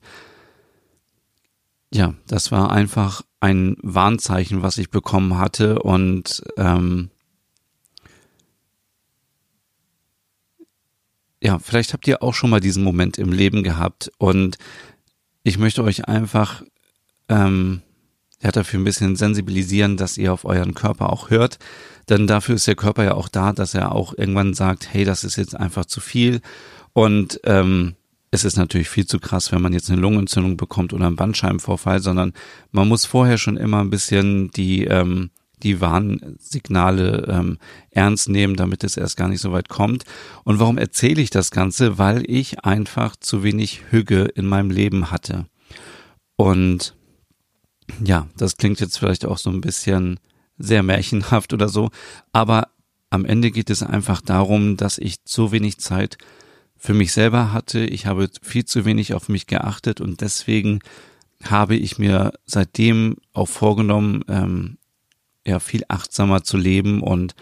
ja, 1.94 2.14
das 2.28 2.52
war 2.52 2.72
einfach 2.72 3.22
ein 3.40 3.76
Warnzeichen, 3.82 4.62
was 4.62 4.78
ich 4.78 4.90
bekommen 4.90 5.38
hatte 5.38 5.80
und 5.80 6.44
ähm, 6.58 7.10
ja, 11.42 11.60
vielleicht 11.60 11.94
habt 11.94 12.08
ihr 12.08 12.22
auch 12.22 12.34
schon 12.34 12.50
mal 12.50 12.60
diesen 12.60 12.84
Moment 12.84 13.18
im 13.18 13.32
Leben 13.32 13.64
gehabt 13.64 14.12
und 14.18 14.58
ich 15.44 15.58
möchte 15.58 15.84
euch 15.84 16.08
einfach 16.08 16.64
ähm, 17.30 17.82
ja, 18.42 18.52
dafür 18.52 18.80
ein 18.80 18.84
bisschen 18.84 19.16
sensibilisieren, 19.16 19.98
dass 19.98 20.18
ihr 20.18 20.34
auf 20.34 20.46
euren 20.46 20.74
Körper 20.74 21.12
auch 21.12 21.30
hört. 21.30 21.60
Denn 22.10 22.28
dafür 22.28 22.56
ist 22.56 22.68
der 22.68 22.76
Körper 22.76 23.04
ja 23.04 23.14
auch 23.14 23.30
da, 23.30 23.54
dass 23.54 23.74
er 23.74 23.94
auch 23.94 24.14
irgendwann 24.18 24.54
sagt, 24.54 24.92
hey, 24.92 25.06
das 25.06 25.24
ist 25.24 25.36
jetzt 25.36 25.56
einfach 25.56 25.86
zu 25.86 26.00
viel. 26.00 26.42
Und 26.94 27.40
ähm, 27.44 27.96
es 28.32 28.46
ist 28.46 28.58
natürlich 28.58 28.90
viel 28.90 29.06
zu 29.06 29.20
krass, 29.20 29.52
wenn 29.52 29.62
man 29.62 29.74
jetzt 29.74 29.92
eine 29.92 30.02
Lungenentzündung 30.02 30.56
bekommt 30.56 30.94
oder 30.94 31.06
einen 31.06 31.18
Bandscheibenvorfall, 31.18 32.02
sondern 32.02 32.32
man 32.72 32.88
muss 32.88 33.06
vorher 33.06 33.38
schon 33.38 33.58
immer 33.58 33.82
ein 33.82 33.90
bisschen 33.90 34.50
die, 34.52 34.86
ähm, 34.86 35.32
die 35.64 35.82
Warnsignale 35.82 37.28
ähm, 37.30 37.58
ernst 37.92 38.30
nehmen, 38.30 38.56
damit 38.56 38.86
es 38.86 38.96
erst 38.96 39.18
gar 39.18 39.28
nicht 39.28 39.42
so 39.42 39.52
weit 39.52 39.68
kommt. 39.68 40.06
Und 40.46 40.60
warum 40.60 40.78
erzähle 40.78 41.22
ich 41.22 41.30
das 41.30 41.52
Ganze? 41.52 41.98
Weil 41.98 42.24
ich 42.26 42.64
einfach 42.64 43.18
zu 43.18 43.44
wenig 43.44 43.82
Hüge 43.92 44.24
in 44.24 44.48
meinem 44.48 44.72
Leben 44.72 45.12
hatte. 45.12 45.46
Und 46.38 46.96
ja, 48.04 48.28
das 48.38 48.56
klingt 48.56 48.80
jetzt 48.80 48.98
vielleicht 48.98 49.26
auch 49.26 49.38
so 49.38 49.50
ein 49.50 49.62
bisschen 49.62 50.20
sehr 50.58 50.84
märchenhaft 50.84 51.54
oder 51.54 51.68
so, 51.68 51.90
aber 52.32 52.70
am 53.10 53.26
Ende 53.26 53.52
geht 53.52 53.70
es 53.70 53.84
einfach 53.84 54.22
darum, 54.22 54.78
dass 54.78 54.98
ich 54.98 55.26
zu 55.26 55.52
wenig 55.52 55.80
Zeit 55.80 56.18
für 56.82 56.96
mich 56.96 57.14
selber 57.14 57.54
hatte. 57.54 57.86
Ich 57.86 58.08
habe 58.08 58.28
viel 58.42 58.66
zu 58.66 58.86
wenig 58.86 59.14
auf 59.14 59.30
mich 59.30 59.46
geachtet 59.46 60.02
und 60.02 60.22
deswegen 60.22 60.80
habe 61.44 61.76
ich 61.76 62.00
mir 62.00 62.34
seitdem 62.46 63.18
auch 63.34 63.48
vorgenommen, 63.48 64.24
ähm, 64.28 64.78
ja, 65.46 65.60
viel 65.60 65.84
achtsamer 65.90 66.44
zu 66.44 66.58
leben 66.58 67.04
und 67.04 67.36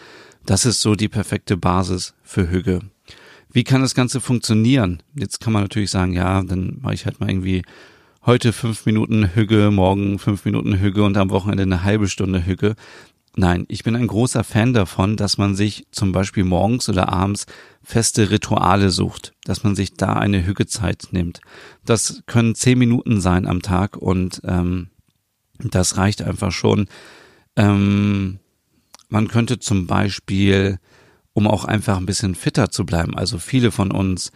das 0.46 0.66
ist 0.66 0.82
so 0.82 0.96
die 0.96 1.08
perfekte 1.08 1.56
Basis 1.56 2.14
für 2.22 2.50
Hüge. 2.50 2.82
Wie 3.50 3.64
kann 3.64 3.82
das 3.82 3.96
Ganze 3.96 4.20
funktionieren? 4.20 5.02
Jetzt 5.16 5.40
kann 5.40 5.54
man 5.54 5.62
natürlich 5.64 5.90
sagen, 5.90 6.12
ja, 6.12 6.44
dann 6.44 6.80
mache 6.82 6.96
ich 6.96 7.06
halt 7.06 7.22
mal 7.22 7.30
irgendwie 7.30 7.64
heute 8.26 8.52
fünf 8.52 8.86
Minuten 8.86 9.36
Hüge, 9.36 9.72
morgen 9.72 10.20
fünf 10.20 10.44
Minuten 10.44 10.82
Hüge 10.82 11.04
und 11.04 11.16
am 11.16 11.30
Wochenende 11.30 11.64
eine 11.64 11.84
halbe 11.86 12.10
Stunde 12.10 12.46
Hüge. 12.46 12.76
Nein, 13.40 13.64
ich 13.70 13.86
bin 13.86 13.96
ein 13.96 14.08
großer 14.08 14.44
Fan 14.44 14.74
davon, 14.74 15.16
dass 15.16 15.38
man 15.38 15.56
sich 15.56 15.88
zum 15.92 16.12
Beispiel 16.12 16.44
morgens 16.44 16.90
oder 16.90 17.08
abends 17.08 17.46
feste 17.82 18.32
Rituale 18.32 18.90
sucht, 18.90 19.34
dass 19.46 19.64
man 19.64 19.76
sich 19.76 19.94
da 19.94 20.12
eine 20.12 20.46
Hügezeit 20.46 21.08
nimmt. 21.12 21.40
Das 21.86 22.22
können 22.26 22.54
zehn 22.54 22.78
Minuten 22.78 23.22
sein 23.22 23.48
am 23.48 23.62
Tag 23.62 23.96
und 23.96 24.42
ähm, 24.44 24.90
das 25.58 25.96
reicht 25.96 26.22
einfach 26.22 26.52
schon. 26.52 26.90
Ähm, 27.56 28.40
man 29.08 29.30
könnte 29.30 29.58
zum 29.58 29.88
Beispiel, 29.88 30.78
um 31.32 31.48
auch 31.48 31.64
einfach 31.64 31.96
ein 31.96 32.06
bisschen 32.06 32.36
fitter 32.36 32.72
zu 32.72 32.86
bleiben, 32.86 33.16
also 33.16 33.40
viele 33.40 33.72
von 33.72 33.94
uns 33.94 34.34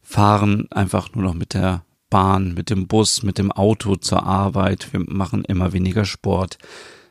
fahren 0.00 0.70
einfach 0.70 1.12
nur 1.12 1.24
noch 1.24 1.34
mit 1.34 1.54
der 1.54 1.84
Bahn, 2.08 2.54
mit 2.54 2.70
dem 2.70 2.86
Bus, 2.86 3.24
mit 3.24 3.38
dem 3.38 3.50
Auto 3.50 3.96
zur 3.96 4.22
Arbeit. 4.22 4.92
Wir 4.92 5.00
machen 5.00 5.44
immer 5.44 5.72
weniger 5.72 6.04
Sport. 6.04 6.58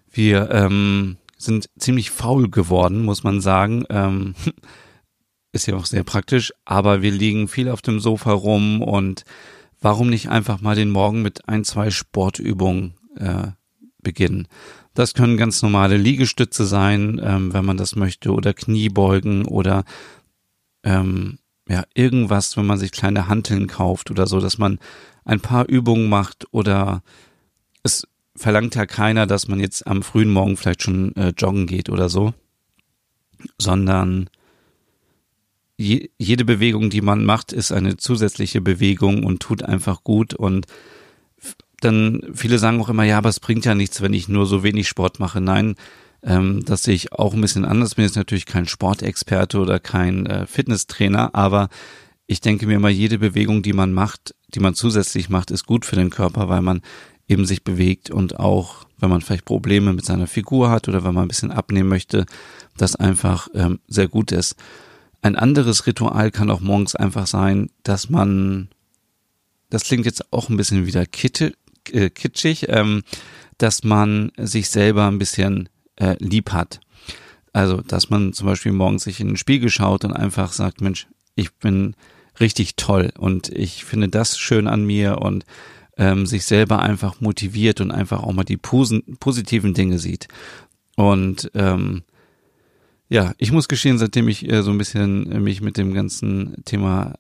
Wir 0.10 0.50
ähm, 0.50 1.18
sind 1.44 1.70
ziemlich 1.78 2.12
faul 2.12 2.50
geworden, 2.50 3.04
muss 3.04 3.24
man 3.24 3.42
sagen. 3.42 3.86
Ähm, 3.90 4.36
ist 5.52 5.68
ja 5.68 5.76
auch 5.76 5.86
sehr 5.86 6.04
praktisch, 6.04 6.52
aber 6.66 7.02
wir 7.02 7.12
liegen 7.12 7.48
viel 7.48 7.70
auf 7.70 7.82
dem 7.82 8.00
Sofa 8.00 8.32
rum 8.32 8.82
und 8.82 9.24
warum 9.80 10.10
nicht 10.10 10.30
einfach 10.30 10.62
mal 10.62 10.76
den 10.76 10.90
Morgen 10.90 11.22
mit 11.22 11.48
ein, 11.48 11.64
zwei 11.64 11.92
Sportübungen 11.92 12.96
äh, 13.18 13.50
beginnen? 14.02 14.48
Das 14.96 15.14
können 15.14 15.38
ganz 15.38 15.62
normale 15.62 15.98
Liegestütze 15.98 16.66
sein, 16.66 17.22
ähm, 17.24 17.54
wenn 17.54 17.66
man 17.66 17.78
das 17.78 17.96
möchte, 17.96 18.32
oder 18.32 18.54
Kniebeugen 18.54 19.46
oder 19.46 19.84
ähm, 20.84 21.40
ja, 21.68 21.84
irgendwas, 21.94 22.58
wenn 22.58 22.66
man 22.66 22.78
sich 22.78 22.92
kleine 22.92 23.28
Hanteln 23.28 23.68
kauft 23.68 24.12
oder 24.12 24.28
so, 24.28 24.40
dass 24.40 24.58
man 24.58 24.80
ein 25.24 25.40
paar 25.40 25.68
Übungen 25.68 26.10
macht 26.10 26.46
oder 26.52 27.04
es 27.84 28.08
verlangt 28.36 28.75
ja 28.75 28.86
keiner, 28.86 29.28
dass 29.28 29.48
man 29.48 29.60
jetzt 29.60 29.86
am 29.88 30.04
frühen 30.04 30.32
Morgen 30.32 30.58
vielleicht 30.58 30.84
schon 30.84 31.16
äh, 31.16 31.34
joggen 31.38 31.68
geht 31.68 31.90
oder 31.90 32.10
so, 32.10 32.34
sondern 33.58 34.30
je, 35.78 36.10
jede 36.18 36.46
Bewegung, 36.46 36.90
die 36.90 37.02
man 37.02 37.25
macht, 37.25 37.54
ist 37.54 37.72
eine 37.72 37.98
zusätzliche 37.98 38.62
Bewegung 38.62 39.24
und 39.24 39.42
tut 39.42 39.63
einfach 39.63 40.04
gut 40.04 40.34
und 40.34 40.66
dann 41.82 42.22
viele 42.34 42.60
sagen 42.60 42.80
auch 42.80 42.90
immer, 42.90 43.04
ja, 43.04 43.18
aber 43.18 43.30
es 43.30 43.42
bringt 43.42 43.66
ja 43.66 43.75
nichts, 43.75 44.02
wenn 44.02 44.13
ich 44.13 44.30
nur 44.30 44.46
so 44.46 44.63
wenig 44.63 44.88
Sport 44.88 45.20
mache. 45.20 45.42
Nein, 45.42 45.75
ähm, 46.24 46.63
das 46.66 46.84
sehe 46.84 46.96
ich 46.96 47.12
auch 47.12 47.34
ein 47.34 47.42
bisschen 47.42 47.66
anders. 47.66 47.96
Bin 47.96 48.06
jetzt 48.06 48.16
natürlich 48.16 48.46
kein 48.46 48.68
Sportexperte 48.68 49.60
oder 49.60 49.80
kein 49.80 50.25
äh, 50.25 50.48
Fitnesstrainer, 50.48 51.36
aber 51.36 51.68
ich 52.25 52.40
denke 52.40 52.68
mir 52.68 52.75
immer, 52.75 52.90
jede 52.90 53.20
Bewegung, 53.20 53.63
die 53.63 53.74
man 53.74 53.92
macht, 53.92 54.34
die 54.56 54.62
man 54.62 54.75
zusätzlich 54.75 55.30
macht, 55.30 55.52
ist 55.52 55.66
gut 55.66 55.86
für 55.86 55.98
den 55.98 56.10
Körper, 56.10 56.48
weil 56.48 56.62
man 56.62 56.82
eben 57.27 57.46
sich 57.46 57.63
bewegt 57.63 58.10
und 58.10 58.39
auch, 58.39 58.86
wenn 58.98 59.10
man 59.10 59.22
vielleicht 59.22 59.46
Probleme 59.46 59.94
mit 59.94 60.06
seiner 60.06 60.27
Figur 60.27 60.70
hat 60.70 60.88
oder 60.88 61.03
wenn 61.03 61.13
man 61.13 61.25
ein 61.25 61.30
bisschen 61.30 61.51
abnehmen 61.51 61.89
möchte, 61.89 62.25
das 62.77 62.96
einfach 62.96 63.48
ähm, 63.53 63.80
sehr 63.88 64.08
gut 64.08 64.32
ist. 64.32 64.56
Ein 65.22 65.36
anderes 65.36 65.88
Ritual 65.88 66.32
kann 66.32 66.51
auch 66.51 66.60
morgens 66.60 66.96
einfach 66.96 67.27
sein, 67.27 67.70
dass 67.84 68.10
man, 68.10 68.70
das 69.70 69.84
klingt 69.84 70.06
jetzt 70.06 70.34
auch 70.34 70.50
ein 70.50 70.58
bisschen 70.58 70.86
wieder 70.86 71.06
kitte, 71.06 71.53
äh, 71.92 72.10
kitschig, 72.10 72.68
ähm, 72.70 73.03
dass 73.58 73.84
man 73.84 74.32
sich 74.38 74.70
selber 74.70 75.08
ein 75.08 75.20
bisschen 75.20 75.70
äh, 75.96 76.15
lieb 76.20 76.51
hat. 76.51 76.82
Also, 77.53 77.77
dass 77.77 78.10
man 78.10 78.34
zum 78.34 78.48
Beispiel 78.48 78.72
morgens 78.72 79.03
sich 79.03 79.20
in 79.20 79.27
den 79.27 79.38
Spiegel 79.38 79.70
schaut 79.70 80.03
und 80.03 80.12
einfach 80.12 80.51
sagt, 80.51 80.82
Mensch, 80.82 81.08
ich 81.36 81.53
bin 81.53 81.96
richtig 82.39 82.75
toll 82.75 83.12
und 83.18 83.50
ich 83.50 83.86
finde 83.86 84.10
das 84.10 84.38
schön 84.38 84.68
an 84.68 84.86
mir 84.86 85.20
und 85.20 85.46
ähm, 85.98 86.26
sich 86.26 86.46
selber 86.46 86.80
einfach 86.80 87.22
motiviert 87.22 87.82
und 87.82 87.92
einfach 87.92 88.24
auch 88.24 88.34
mal 88.34 88.44
die 88.44 88.58
positiven 88.58 89.74
Dinge 89.74 90.00
sieht. 90.00 90.28
Und 90.96 91.52
ähm, 91.54 92.04
ja, 93.10 93.34
ich 93.38 93.52
muss 93.52 93.68
gestehen, 93.68 93.98
seitdem 93.98 94.28
ich 94.28 94.50
äh, 94.50 94.64
so 94.64 94.72
ein 94.72 94.78
bisschen 94.78 95.32
äh, 95.32 95.40
mich 95.40 95.62
mit 95.62 95.78
dem 95.78 95.94
ganzen 95.94 96.64
Thema 96.66 97.16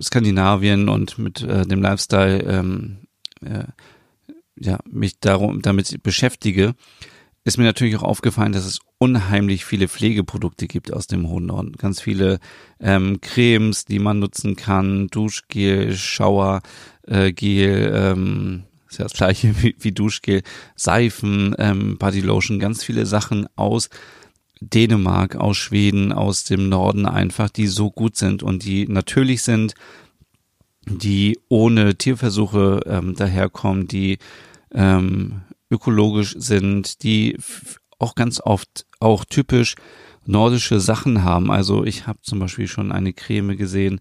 Skandinavien 0.00 0.88
und 0.88 1.18
mit 1.18 1.42
äh, 1.42 1.66
dem 1.66 1.82
Lifestyle 1.82 2.42
ähm, 2.42 2.98
äh, 3.42 3.64
ja 4.58 4.78
mich 4.90 5.20
darum 5.20 5.62
damit 5.62 6.02
beschäftige, 6.02 6.74
ist 7.46 7.58
mir 7.58 7.64
natürlich 7.64 7.94
auch 7.94 8.02
aufgefallen, 8.02 8.50
dass 8.50 8.64
es 8.64 8.80
unheimlich 8.98 9.64
viele 9.64 9.86
Pflegeprodukte 9.86 10.66
gibt 10.66 10.92
aus 10.92 11.06
dem 11.06 11.28
hohen 11.28 11.46
Norden. 11.46 11.74
Ganz 11.78 12.00
viele 12.00 12.40
ähm, 12.80 13.20
Cremes, 13.20 13.84
die 13.84 14.00
man 14.00 14.18
nutzen 14.18 14.56
kann, 14.56 15.06
Duschgel, 15.06 15.94
Showergel, 15.94 16.62
äh, 17.06 18.10
ähm, 18.10 18.64
ist 18.88 18.98
ja 18.98 19.04
das 19.04 19.12
gleiche 19.12 19.54
wie, 19.62 19.76
wie 19.78 19.92
Duschgel, 19.92 20.42
Seifen, 20.74 21.54
ähm, 21.58 21.98
Bodylotion, 21.98 22.58
ganz 22.58 22.82
viele 22.82 23.06
Sachen 23.06 23.46
aus 23.54 23.90
Dänemark, 24.60 25.36
aus 25.36 25.56
Schweden, 25.56 26.12
aus 26.12 26.42
dem 26.42 26.68
Norden 26.68 27.06
einfach, 27.06 27.48
die 27.48 27.68
so 27.68 27.92
gut 27.92 28.16
sind 28.16 28.42
und 28.42 28.64
die 28.64 28.88
natürlich 28.88 29.42
sind, 29.42 29.74
die 30.84 31.38
ohne 31.48 31.94
Tierversuche 31.94 32.80
ähm, 32.86 33.14
daherkommen, 33.14 33.86
die 33.86 34.18
ähm, 34.74 35.42
ökologisch 35.70 36.34
sind, 36.38 37.02
die 37.02 37.36
auch 37.98 38.14
ganz 38.14 38.40
oft 38.40 38.86
auch 39.00 39.24
typisch 39.24 39.74
nordische 40.24 40.80
Sachen 40.80 41.22
haben. 41.22 41.50
Also 41.50 41.84
ich 41.84 42.06
habe 42.06 42.20
zum 42.22 42.38
Beispiel 42.38 42.68
schon 42.68 42.92
eine 42.92 43.12
Creme 43.12 43.56
gesehen, 43.56 44.00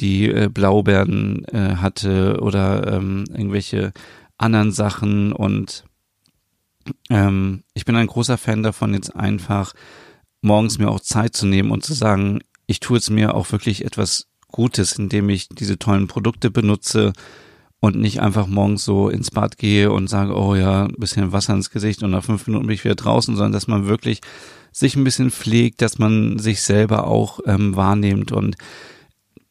die 0.00 0.28
äh, 0.28 0.48
Blaubeeren 0.48 1.44
äh, 1.46 1.76
hatte 1.76 2.40
oder 2.40 2.92
ähm, 2.92 3.24
irgendwelche 3.30 3.92
anderen 4.36 4.72
Sachen 4.72 5.32
und 5.32 5.84
ähm, 7.08 7.62
ich 7.72 7.84
bin 7.84 7.96
ein 7.96 8.08
großer 8.08 8.36
Fan 8.36 8.62
davon, 8.62 8.94
jetzt 8.94 9.14
einfach 9.14 9.72
morgens 10.42 10.78
mir 10.78 10.90
auch 10.90 11.00
Zeit 11.00 11.34
zu 11.34 11.46
nehmen 11.46 11.70
und 11.70 11.84
zu 11.84 11.94
sagen, 11.94 12.40
ich 12.66 12.80
tue 12.80 12.98
jetzt 12.98 13.10
mir 13.10 13.34
auch 13.34 13.52
wirklich 13.52 13.84
etwas 13.84 14.26
Gutes, 14.48 14.98
indem 14.98 15.28
ich 15.30 15.48
diese 15.48 15.78
tollen 15.78 16.06
Produkte 16.06 16.50
benutze, 16.50 17.12
und 17.84 17.96
nicht 17.96 18.22
einfach 18.22 18.46
morgens 18.46 18.82
so 18.82 19.10
ins 19.10 19.30
Bad 19.30 19.58
gehe 19.58 19.92
und 19.92 20.08
sage, 20.08 20.34
oh 20.34 20.54
ja, 20.54 20.86
ein 20.86 20.94
bisschen 20.96 21.32
Wasser 21.32 21.52
ins 21.52 21.68
Gesicht 21.68 22.02
und 22.02 22.12
nach 22.12 22.24
fünf 22.24 22.46
Minuten 22.46 22.66
bin 22.66 22.74
ich 22.74 22.82
wieder 22.82 22.94
draußen, 22.94 23.36
sondern 23.36 23.52
dass 23.52 23.66
man 23.66 23.86
wirklich 23.86 24.22
sich 24.72 24.96
ein 24.96 25.04
bisschen 25.04 25.30
pflegt, 25.30 25.82
dass 25.82 25.98
man 25.98 26.38
sich 26.38 26.62
selber 26.62 27.06
auch 27.06 27.40
ähm, 27.44 27.76
wahrnimmt 27.76 28.32
und 28.32 28.56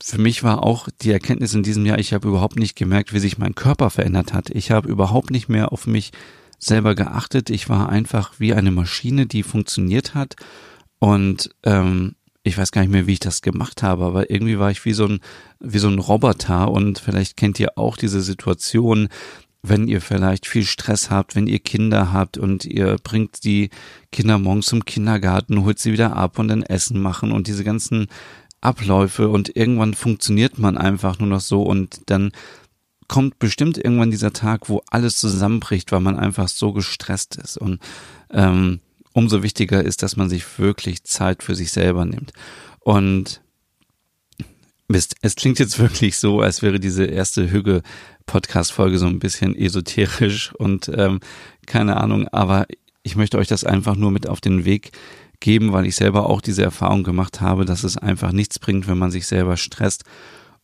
für 0.03 0.17
mich 0.17 0.41
war 0.41 0.63
auch 0.63 0.89
die 1.03 1.11
Erkenntnis 1.11 1.53
in 1.53 1.61
diesem 1.61 1.85
Jahr, 1.85 1.99
ich 1.99 2.11
habe 2.11 2.27
überhaupt 2.27 2.57
nicht 2.57 2.75
gemerkt, 2.75 3.13
wie 3.13 3.19
sich 3.19 3.37
mein 3.37 3.53
Körper 3.53 3.91
verändert 3.91 4.33
hat. 4.33 4.49
Ich 4.49 4.71
habe 4.71 4.89
überhaupt 4.89 5.29
nicht 5.29 5.47
mehr 5.47 5.71
auf 5.71 5.85
mich 5.85 6.11
selber 6.57 6.95
geachtet. 6.95 7.51
Ich 7.51 7.69
war 7.69 7.87
einfach 7.87 8.33
wie 8.39 8.53
eine 8.53 8.71
Maschine, 8.71 9.27
die 9.27 9.43
funktioniert 9.43 10.13
hat. 10.13 10.35
Und 10.99 11.51
ähm, 11.63 12.15
ich 12.43 12.57
weiß 12.57 12.71
gar 12.71 12.81
nicht 12.81 12.91
mehr, 12.91 13.07
wie 13.07 13.13
ich 13.13 13.19
das 13.19 13.41
gemacht 13.41 13.83
habe, 13.83 14.03
aber 14.03 14.29
irgendwie 14.29 14.59
war 14.59 14.69
ich 14.69 14.83
wie 14.85 14.93
so 14.93 15.05
ein, 15.05 15.19
wie 15.59 15.79
so 15.79 15.87
ein 15.87 15.99
Roboter 15.99 16.69
und 16.69 16.99
vielleicht 16.99 17.37
kennt 17.37 17.59
ihr 17.59 17.77
auch 17.77 17.95
diese 17.95 18.21
Situation, 18.21 19.07
wenn 19.61 19.87
ihr 19.87 20.01
vielleicht 20.01 20.45
viel 20.45 20.65
Stress 20.65 21.09
habt, 21.09 21.35
wenn 21.35 21.47
ihr 21.47 21.59
Kinder 21.59 22.11
habt 22.11 22.37
und 22.37 22.65
ihr 22.65 22.97
bringt 23.01 23.45
die 23.45 23.69
Kinder 24.11 24.37
morgens 24.37 24.65
zum 24.65 24.83
Kindergarten, 24.83 25.63
holt 25.63 25.79
sie 25.79 25.93
wieder 25.93 26.17
ab 26.17 26.37
und 26.37 26.49
dann 26.49 26.63
Essen 26.63 27.01
machen 27.01 27.31
und 27.31 27.47
diese 27.47 27.63
ganzen 27.63 28.07
Abläufe 28.59 29.29
und 29.29 29.55
irgendwann 29.55 29.93
funktioniert 29.93 30.59
man 30.59 30.77
einfach 30.77 31.19
nur 31.19 31.29
noch 31.29 31.39
so 31.39 31.63
und 31.63 32.01
dann 32.07 32.31
kommt 33.07 33.39
bestimmt 33.39 33.77
irgendwann 33.77 34.11
dieser 34.11 34.33
Tag, 34.33 34.67
wo 34.67 34.81
alles 34.89 35.17
zusammenbricht, 35.17 35.91
weil 35.93 35.99
man 36.01 36.17
einfach 36.17 36.49
so 36.49 36.73
gestresst 36.73 37.37
ist 37.37 37.57
und 37.57 37.79
ähm, 38.31 38.79
umso 39.13 39.43
wichtiger 39.43 39.83
ist, 39.83 40.03
dass 40.03 40.15
man 40.15 40.29
sich 40.29 40.59
wirklich 40.59 41.03
Zeit 41.03 41.43
für 41.43 41.55
sich 41.55 41.71
selber 41.71 42.05
nimmt 42.05 42.33
und 42.79 43.41
Mist, 44.87 45.15
es 45.21 45.35
klingt 45.35 45.59
jetzt 45.59 45.79
wirklich 45.79 46.17
so, 46.17 46.41
als 46.41 46.61
wäre 46.61 46.79
diese 46.79 47.05
erste 47.05 47.49
Hüge-Podcast-Folge 47.49 48.97
so 48.97 49.07
ein 49.07 49.19
bisschen 49.19 49.55
esoterisch 49.55 50.53
und 50.55 50.91
ähm, 50.93 51.19
keine 51.65 51.97
Ahnung, 51.97 52.27
aber 52.29 52.65
ich 53.03 53.15
möchte 53.15 53.37
euch 53.37 53.47
das 53.47 53.63
einfach 53.63 53.95
nur 53.95 54.11
mit 54.11 54.27
auf 54.27 54.41
den 54.41 54.65
Weg 54.65 54.91
geben, 55.39 55.73
weil 55.73 55.85
ich 55.85 55.95
selber 55.95 56.29
auch 56.29 56.41
diese 56.41 56.63
Erfahrung 56.63 57.03
gemacht 57.03 57.41
habe, 57.41 57.65
dass 57.65 57.83
es 57.83 57.97
einfach 57.97 58.31
nichts 58.31 58.59
bringt, 58.59 58.87
wenn 58.87 58.97
man 58.97 59.11
sich 59.11 59.27
selber 59.27 59.57
stresst. 59.57 60.05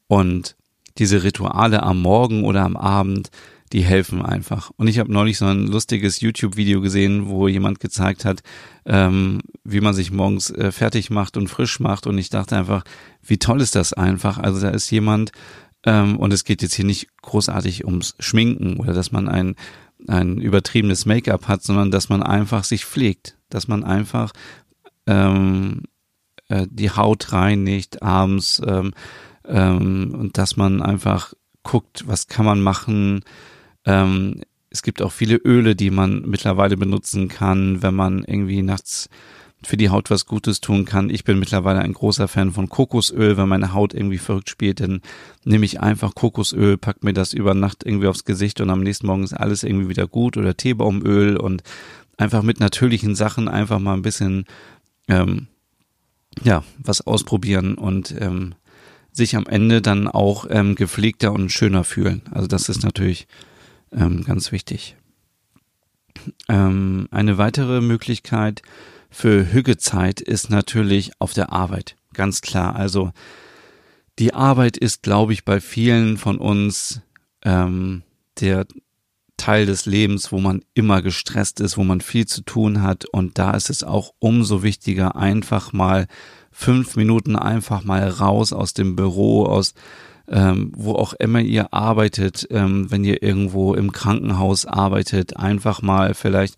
Und 0.07 0.55
diese 0.97 1.23
Rituale 1.23 1.83
am 1.83 2.01
Morgen 2.01 2.45
oder 2.45 2.63
am 2.63 2.77
Abend, 2.77 3.29
die 3.71 3.83
helfen 3.83 4.21
einfach. 4.21 4.71
Und 4.77 4.87
ich 4.87 4.99
habe 4.99 5.11
neulich 5.11 5.37
so 5.37 5.45
ein 5.45 5.67
lustiges 5.67 6.21
YouTube-Video 6.21 6.81
gesehen, 6.81 7.27
wo 7.27 7.47
jemand 7.47 7.79
gezeigt 7.79 8.25
hat, 8.25 8.41
ähm, 8.85 9.41
wie 9.63 9.81
man 9.81 9.93
sich 9.93 10.11
morgens 10.11 10.49
äh, 10.49 10.71
fertig 10.71 11.09
macht 11.09 11.37
und 11.37 11.47
frisch 11.49 11.79
macht. 11.79 12.07
Und 12.07 12.17
ich 12.17 12.29
dachte 12.29 12.57
einfach, 12.57 12.83
wie 13.21 13.37
toll 13.37 13.61
ist 13.61 13.75
das 13.75 13.93
einfach? 13.93 14.37
Also 14.37 14.59
da 14.59 14.69
ist 14.69 14.89
jemand, 14.89 15.31
ähm, 15.85 16.17
und 16.17 16.33
es 16.33 16.43
geht 16.43 16.61
jetzt 16.61 16.73
hier 16.73 16.85
nicht 16.85 17.07
großartig 17.21 17.85
ums 17.85 18.15
Schminken 18.19 18.77
oder 18.77 18.93
dass 18.93 19.11
man 19.11 19.27
ein, 19.27 19.55
ein 20.07 20.39
übertriebenes 20.39 21.05
Make-up 21.05 21.47
hat, 21.47 21.63
sondern 21.63 21.91
dass 21.91 22.09
man 22.09 22.23
einfach 22.23 22.63
sich 22.63 22.85
pflegt, 22.85 23.37
dass 23.49 23.67
man 23.67 23.83
einfach 23.83 24.31
ähm, 25.05 25.83
äh, 26.47 26.67
die 26.69 26.91
Haut 26.91 27.31
reinigt 27.31 28.01
abends 28.01 28.61
ähm, 28.65 28.93
ähm, 29.45 30.15
und 30.17 30.37
dass 30.37 30.57
man 30.57 30.81
einfach 30.81 31.33
guckt, 31.63 32.07
was 32.07 32.27
kann 32.27 32.45
man 32.45 32.61
machen. 32.61 33.21
Ähm, 33.89 34.41
es 34.69 34.83
gibt 34.83 35.01
auch 35.01 35.11
viele 35.11 35.37
Öle, 35.37 35.75
die 35.75 35.89
man 35.89 36.21
mittlerweile 36.27 36.77
benutzen 36.77 37.27
kann, 37.27 37.81
wenn 37.81 37.95
man 37.95 38.23
irgendwie 38.23 38.61
nachts 38.61 39.09
für 39.63 39.77
die 39.77 39.89
Haut 39.89 40.09
was 40.09 40.27
Gutes 40.27 40.61
tun 40.61 40.85
kann. 40.85 41.09
Ich 41.09 41.23
bin 41.23 41.39
mittlerweile 41.39 41.79
ein 41.79 41.93
großer 41.93 42.27
Fan 42.27 42.53
von 42.53 42.69
Kokosöl. 42.69 43.35
Wenn 43.35 43.49
meine 43.49 43.73
Haut 43.73 43.93
irgendwie 43.93 44.19
verrückt 44.19 44.49
spielt, 44.49 44.79
dann 44.79 45.01
nehme 45.43 45.65
ich 45.65 45.81
einfach 45.81 46.13
Kokosöl, 46.13 46.77
pack 46.77 47.03
mir 47.03 47.13
das 47.13 47.33
über 47.33 47.55
Nacht 47.55 47.83
irgendwie 47.83 48.07
aufs 48.07 48.23
Gesicht 48.23 48.61
und 48.61 48.69
am 48.69 48.81
nächsten 48.81 49.07
Morgen 49.07 49.23
ist 49.23 49.33
alles 49.33 49.63
irgendwie 49.63 49.89
wieder 49.89 50.07
gut 50.07 50.37
oder 50.37 50.55
Teebaumöl 50.55 51.35
und 51.35 51.63
einfach 52.15 52.43
mit 52.43 52.59
natürlichen 52.59 53.15
Sachen 53.15 53.47
einfach 53.47 53.79
mal 53.79 53.95
ein 53.95 54.03
bisschen 54.03 54.45
ähm, 55.07 55.47
ja, 56.43 56.63
was 56.77 57.05
ausprobieren 57.05 57.73
und 57.73 58.15
ähm, 58.17 58.53
sich 59.11 59.35
am 59.35 59.47
Ende 59.47 59.81
dann 59.81 60.07
auch 60.07 60.45
ähm, 60.49 60.75
gepflegter 60.75 61.33
und 61.33 61.51
schöner 61.51 61.83
fühlen. 61.83 62.21
Also 62.31 62.47
das 62.47 62.69
ist 62.69 62.83
natürlich 62.83 63.27
ähm, 63.91 64.23
ganz 64.23 64.51
wichtig. 64.51 64.95
Ähm, 66.47 67.07
eine 67.11 67.37
weitere 67.37 67.81
Möglichkeit 67.81 68.61
für 69.09 69.51
Hügezeit 69.51 70.21
ist 70.21 70.49
natürlich 70.49 71.11
auf 71.19 71.33
der 71.33 71.51
Arbeit. 71.51 71.95
Ganz 72.13 72.41
klar. 72.41 72.75
Also 72.75 73.11
die 74.19 74.33
Arbeit 74.33 74.77
ist, 74.77 75.01
glaube 75.01 75.33
ich, 75.33 75.45
bei 75.45 75.61
vielen 75.61 76.17
von 76.17 76.37
uns 76.37 77.01
ähm, 77.43 78.03
der 78.39 78.65
Teil 79.37 79.65
des 79.65 79.85
Lebens, 79.85 80.31
wo 80.31 80.39
man 80.39 80.63
immer 80.73 81.01
gestresst 81.01 81.61
ist, 81.61 81.77
wo 81.77 81.83
man 81.83 82.01
viel 82.01 82.27
zu 82.27 82.41
tun 82.41 82.81
hat. 82.81 83.05
Und 83.05 83.37
da 83.39 83.51
ist 83.51 83.69
es 83.69 83.83
auch 83.83 84.13
umso 84.19 84.61
wichtiger, 84.63 85.15
einfach 85.15 85.71
mal 85.71 86.07
fünf 86.51 86.95
Minuten 86.97 87.35
einfach 87.37 87.83
mal 87.83 88.07
raus 88.07 88.51
aus 88.51 88.73
dem 88.73 88.95
Büro, 88.95 89.45
aus 89.45 89.73
ähm, 90.29 90.71
wo 90.75 90.93
auch 90.93 91.13
immer 91.13 91.41
ihr 91.41 91.73
arbeitet, 91.73 92.47
ähm, 92.51 92.91
wenn 92.91 93.03
ihr 93.03 93.23
irgendwo 93.23 93.73
im 93.73 93.91
Krankenhaus 93.91 94.65
arbeitet, 94.65 95.37
einfach 95.37 95.81
mal 95.81 96.13
vielleicht, 96.13 96.55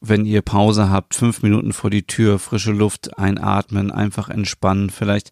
wenn 0.00 0.24
ihr 0.24 0.42
Pause 0.42 0.90
habt, 0.90 1.14
fünf 1.14 1.42
Minuten 1.42 1.72
vor 1.72 1.90
die 1.90 2.06
Tür, 2.06 2.38
frische 2.38 2.72
Luft 2.72 3.18
einatmen, 3.18 3.90
einfach 3.90 4.28
entspannen, 4.28 4.90
vielleicht 4.90 5.30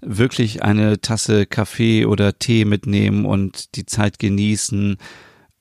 wirklich 0.00 0.62
eine 0.62 1.00
Tasse 1.00 1.46
Kaffee 1.46 2.06
oder 2.06 2.38
Tee 2.38 2.64
mitnehmen 2.64 3.24
und 3.24 3.76
die 3.76 3.86
Zeit 3.86 4.18
genießen 4.18 4.98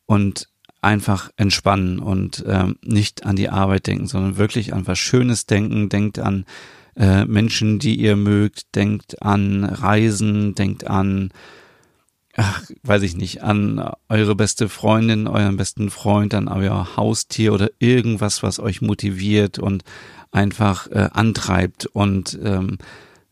und 0.06 0.49
einfach 0.82 1.32
entspannen 1.36 1.99
und 1.99 2.43
ähm, 2.47 2.77
nicht 2.84 3.25
an 3.25 3.36
die 3.36 3.49
Arbeit 3.49 3.88
denken, 3.88 4.06
sondern 4.06 4.38
wirklich 4.38 4.73
an 4.73 4.86
was 4.86 4.99
Schönes 4.99 5.47
denken. 5.47 5.89
Denkt 5.89 6.19
an 6.19 6.45
äh, 6.95 7.25
Menschen, 7.25 7.79
die 7.79 7.95
ihr 7.95 8.15
mögt. 8.15 8.75
Denkt 8.75 9.21
an 9.21 9.63
Reisen. 9.63 10.55
Denkt 10.55 10.88
an, 10.88 11.31
ach, 12.36 12.63
weiß 12.84 13.03
ich 13.03 13.15
nicht, 13.15 13.43
an 13.43 13.91
eure 14.10 14.36
beste 14.36 14.69
Freundin, 14.69 15.27
euren 15.27 15.58
besten 15.58 15.89
Freund, 15.89 16.34
an 16.34 16.47
euer 16.47 16.97
Haustier 16.97 17.53
oder 17.53 17.69
irgendwas, 17.79 18.43
was 18.43 18.60
euch 18.60 18.81
motiviert 18.81 19.60
und 19.60 19.84
einfach 20.31 20.88
äh, 20.91 21.10
antreibt 21.13 21.86
und 21.86 22.38
ähm, 22.43 22.77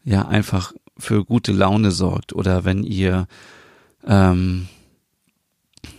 ja 0.05 0.27
einfach 0.27 0.73
für 0.97 1.25
gute 1.25 1.51
Laune 1.51 1.91
sorgt. 1.91 2.33
Oder 2.33 2.65
wenn 2.65 2.83
ihr 2.83 3.27
ähm, 4.05 4.67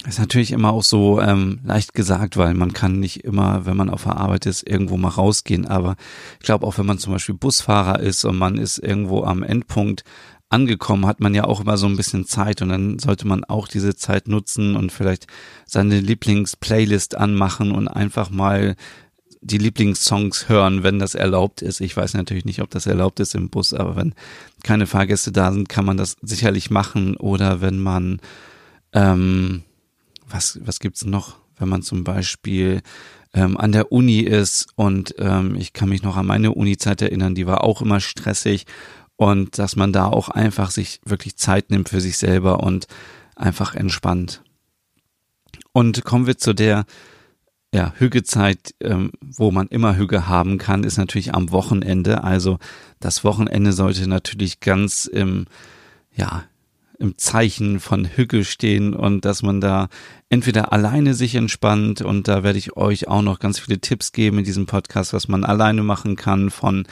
ist 0.07 0.19
natürlich 0.19 0.53
immer 0.53 0.73
auch 0.73 0.83
so 0.83 1.21
ähm, 1.21 1.61
leicht 1.65 1.95
gesagt, 1.95 2.37
weil 2.37 2.55
man 2.55 2.73
kann 2.73 3.01
nicht 3.01 3.25
immer, 3.25 3.65
wenn 3.67 3.77
man 3.77 3.91
auf 3.91 4.05
der 4.05 4.17
Arbeit 4.17 4.47
ist, 4.47 4.69
irgendwo 4.69 4.97
mal 4.97 5.09
rausgehen. 5.09 5.67
Aber 5.67 5.97
ich 6.41 6.45
glaube 6.45 6.67
auch, 6.67 6.79
wenn 6.79 6.87
man 6.87 6.99
zum 6.99 7.13
Beispiel 7.13 7.35
Busfahrer 7.35 8.01
ist 8.01 8.25
und 8.25 8.37
man 8.37 8.59
ist 8.59 8.79
irgendwo 8.79 9.25
am 9.25 9.43
Endpunkt 9.43 10.05
angekommen, 10.51 11.07
hat 11.07 11.21
man 11.21 11.35
ja 11.35 11.45
auch 11.45 11.61
immer 11.61 11.77
so 11.77 11.87
ein 11.87 11.97
bisschen 11.97 12.27
Zeit 12.27 12.63
und 12.63 12.69
dann 12.69 12.99
sollte 12.99 13.27
man 13.27 13.45
auch 13.45 13.67
diese 13.67 13.97
Zeit 13.97 14.29
nutzen 14.29 14.77
und 14.77 14.93
vielleicht 14.93 15.27
seine 15.67 16.01
Lieblingsplaylist 16.01 17.17
anmachen 17.17 17.73
und 17.73 17.89
einfach 17.89 18.31
mal 18.31 18.77
die 19.41 19.59
Lieblingssongs 19.59 20.49
hören, 20.49 20.83
wenn 20.83 20.99
das 20.99 21.15
erlaubt 21.15 21.61
ist. 21.61 21.81
Ich 21.81 21.97
weiß 21.97 22.15
natürlich 22.15 22.47
nicht, 22.47 22.63
ob 22.63 22.71
das 22.71 22.87
erlaubt 22.87 23.21
ist 23.21 23.35
im 23.35 23.51
Bus, 23.51 23.75
aber 23.75 23.97
wenn 23.97 24.15
keine 24.63 24.87
Fahrgäste 24.87 25.33
da 25.33 25.53
sind, 25.53 25.69
kann 25.69 25.85
man 25.85 25.99
das 25.99 26.17
sicherlich 26.23 26.71
machen. 26.71 27.17
Oder 27.17 27.61
wenn 27.61 27.79
man 27.79 28.21
ähm, 28.95 29.64
was, 30.35 30.59
was 30.65 30.81
gibt's 30.81 31.05
noch, 31.05 31.37
wenn 31.57 31.69
man 31.69 31.83
zum 31.83 32.03
Beispiel 32.03 32.83
ähm, 33.33 33.57
an 33.57 33.73
der 33.73 33.93
Uni 33.93 34.21
ist 34.21 34.67
und 34.75 35.15
ähm, 35.19 35.55
ich 35.55 35.73
kann 35.73 35.89
mich 35.89 36.03
noch 36.03 36.17
an 36.17 36.27
meine 36.27 36.53
Uni-Zeit 36.53 37.01
erinnern, 37.03 37.35
die 37.35 37.47
war 37.47 37.63
auch 37.63 37.81
immer 37.81 38.01
stressig 38.01 38.67
und 39.17 39.59
dass 39.59 39.77
man 39.77 39.93
da 39.93 40.07
auch 40.07 40.29
einfach 40.29 40.71
sich 40.71 41.01
wirklich 41.05 41.37
Zeit 41.37 41.71
nimmt 41.71 41.89
für 41.89 42.01
sich 42.01 42.19
selber 42.19 42.61
und 42.61 42.87
einfach 43.37 43.77
entspannt. 43.77 44.43
Und 45.73 46.05
kommen 46.05 46.27
wir 46.27 46.37
zu 46.37 46.53
der 46.53 46.85
ja, 47.73 47.93
Hügezeit, 47.97 48.75
ähm, 48.81 49.11
wo 49.21 49.51
man 49.51 49.69
immer 49.69 49.97
Hüge 49.97 50.29
haben 50.29 50.59
kann, 50.59 50.85
ist 50.85 50.97
natürlich 50.97 51.35
am 51.35 51.51
Wochenende. 51.51 52.23
Also 52.23 52.59
das 53.01 53.25
Wochenende 53.25 53.73
sollte 53.73 54.09
natürlich 54.09 54.61
ganz 54.61 55.07
im, 55.07 55.47
ja, 56.15 56.45
im 57.05 57.19
Zeichen 57.19 57.81
von 57.81 58.09
Hücke 58.17 58.45
stehen 58.45 58.95
und 58.95 59.25
dass 59.25 59.43
man 59.43 59.61
da 59.61 59.89
entweder 60.31 60.73
alleine 60.73 61.15
sich 61.15 61.35
entspannt. 61.35 62.01
Und 62.01 62.27
da 62.29 62.43
werde 62.43 62.59
ich 62.59 62.77
euch 62.77 63.09
auch 63.09 63.23
noch 63.23 63.39
ganz 63.39 63.59
viele 63.59 63.81
Tipps 63.81 64.13
geben 64.13 64.39
in 64.39 64.45
diesem 64.45 64.67
Podcast, 64.67 65.13
was 65.13 65.29
man 65.29 65.45
alleine 65.45 65.83
machen 65.83 66.17
kann 66.17 66.51
von 66.51 66.87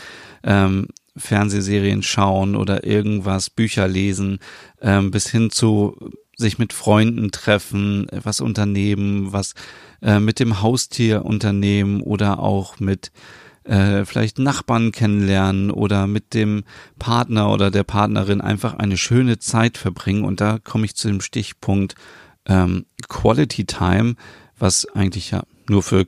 ähm, 0.45 0.89
Fernsehserien 1.17 2.03
schauen 2.03 2.57
oder 2.57 2.85
irgendwas, 2.85 3.51
Bücher 3.51 3.89
lesen, 3.89 4.39
ähm, 4.81 5.11
bis 5.11 5.29
hin 5.29 5.51
zu 5.51 5.97
sich 6.37 6.59
mit 6.59 6.73
Freunden 6.73 7.31
treffen, 7.31 8.07
was 8.11 8.41
unternehmen, 8.41 9.33
was 9.33 9.55
äh, 10.03 10.19
mit 10.19 10.41
dem 10.41 10.63
Haustier 10.63 11.25
unternehmen 11.25 12.01
oder 12.01 12.39
auch 12.41 12.81
mit 12.81 13.13
äh, 13.65 14.05
vielleicht 14.05 14.39
Nachbarn 14.39 14.93
kennenlernen 14.93 15.71
oder 15.71 16.07
mit 16.07 16.35
dem 16.35 16.65
Partner 16.99 17.51
oder 17.51 17.71
der 17.71 17.85
Partnerin 17.85 18.41
einfach 18.41 18.75
eine 18.75 18.97
schöne 18.97 19.39
Zeit 19.39 19.79
verbringen. 19.79 20.25
Und 20.25 20.41
da 20.41 20.59
komme 20.59 20.85
ich 20.85 20.95
zu 20.97 21.09
dem 21.09 21.21
Stichpunkt 21.21 21.95
ähm, 22.47 22.87
Quality 23.09 23.65
Time, 23.67 24.17
was 24.59 24.87
eigentlich 24.95 25.31
ja 25.31 25.45
nur 25.69 25.83
für, 25.83 26.07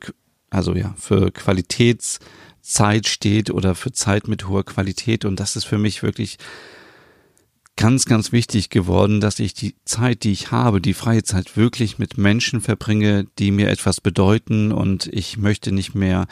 also 0.50 0.74
ja, 0.74 0.94
für 0.98 1.30
Qualitätszeit 1.30 3.06
steht 3.06 3.50
oder 3.50 3.74
für 3.74 3.92
Zeit 3.92 4.28
mit 4.28 4.48
hoher 4.48 4.64
Qualität. 4.64 5.24
Und 5.24 5.38
das 5.40 5.56
ist 5.56 5.64
für 5.64 5.78
mich 5.78 6.02
wirklich 6.02 6.38
ganz, 7.76 8.04
ganz 8.04 8.32
wichtig 8.32 8.70
geworden, 8.70 9.20
dass 9.20 9.38
ich 9.38 9.54
die 9.54 9.74
Zeit, 9.84 10.22
die 10.24 10.32
ich 10.32 10.50
habe, 10.50 10.80
die 10.80 10.94
freie 10.94 11.24
Zeit 11.24 11.56
wirklich 11.56 11.98
mit 11.98 12.18
Menschen 12.18 12.60
verbringe, 12.60 13.26
die 13.38 13.50
mir 13.50 13.68
etwas 13.68 14.00
bedeuten 14.00 14.72
und 14.72 15.06
ich 15.08 15.36
möchte 15.36 15.72
nicht 15.72 15.94
mehr 15.94 16.26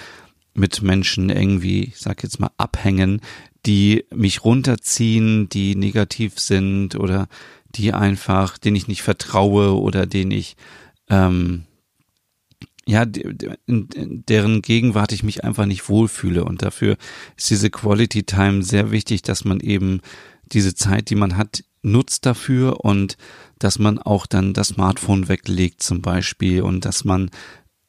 mit 0.54 0.82
Menschen 0.82 1.30
irgendwie, 1.30 1.84
ich 1.84 1.98
sag 1.98 2.22
jetzt 2.22 2.40
mal, 2.40 2.50
abhängen, 2.56 3.20
die 3.64 4.04
mich 4.14 4.44
runterziehen, 4.44 5.48
die 5.48 5.76
negativ 5.76 6.38
sind 6.38 6.96
oder 6.96 7.28
die 7.74 7.92
einfach, 7.92 8.58
denen 8.58 8.76
ich 8.76 8.88
nicht 8.88 9.02
vertraue 9.02 9.78
oder 9.78 10.06
denen 10.06 10.30
ich 10.30 10.56
ähm, 11.08 11.64
ja, 12.84 13.02
in 13.02 14.24
deren 14.28 14.60
Gegenwart 14.60 15.12
ich 15.12 15.22
mich 15.22 15.44
einfach 15.44 15.66
nicht 15.66 15.88
wohlfühle. 15.88 16.44
Und 16.44 16.62
dafür 16.62 16.96
ist 17.36 17.50
diese 17.50 17.70
Quality 17.70 18.24
Time 18.24 18.62
sehr 18.62 18.90
wichtig, 18.90 19.22
dass 19.22 19.44
man 19.44 19.60
eben 19.60 20.00
diese 20.52 20.74
Zeit, 20.74 21.08
die 21.10 21.14
man 21.14 21.36
hat, 21.36 21.64
nutzt 21.82 22.26
dafür 22.26 22.84
und 22.84 23.16
dass 23.58 23.78
man 23.78 23.98
auch 23.98 24.26
dann 24.26 24.52
das 24.52 24.68
Smartphone 24.68 25.28
weglegt 25.28 25.82
zum 25.82 26.02
Beispiel 26.02 26.62
und 26.62 26.84
dass 26.84 27.04
man 27.04 27.30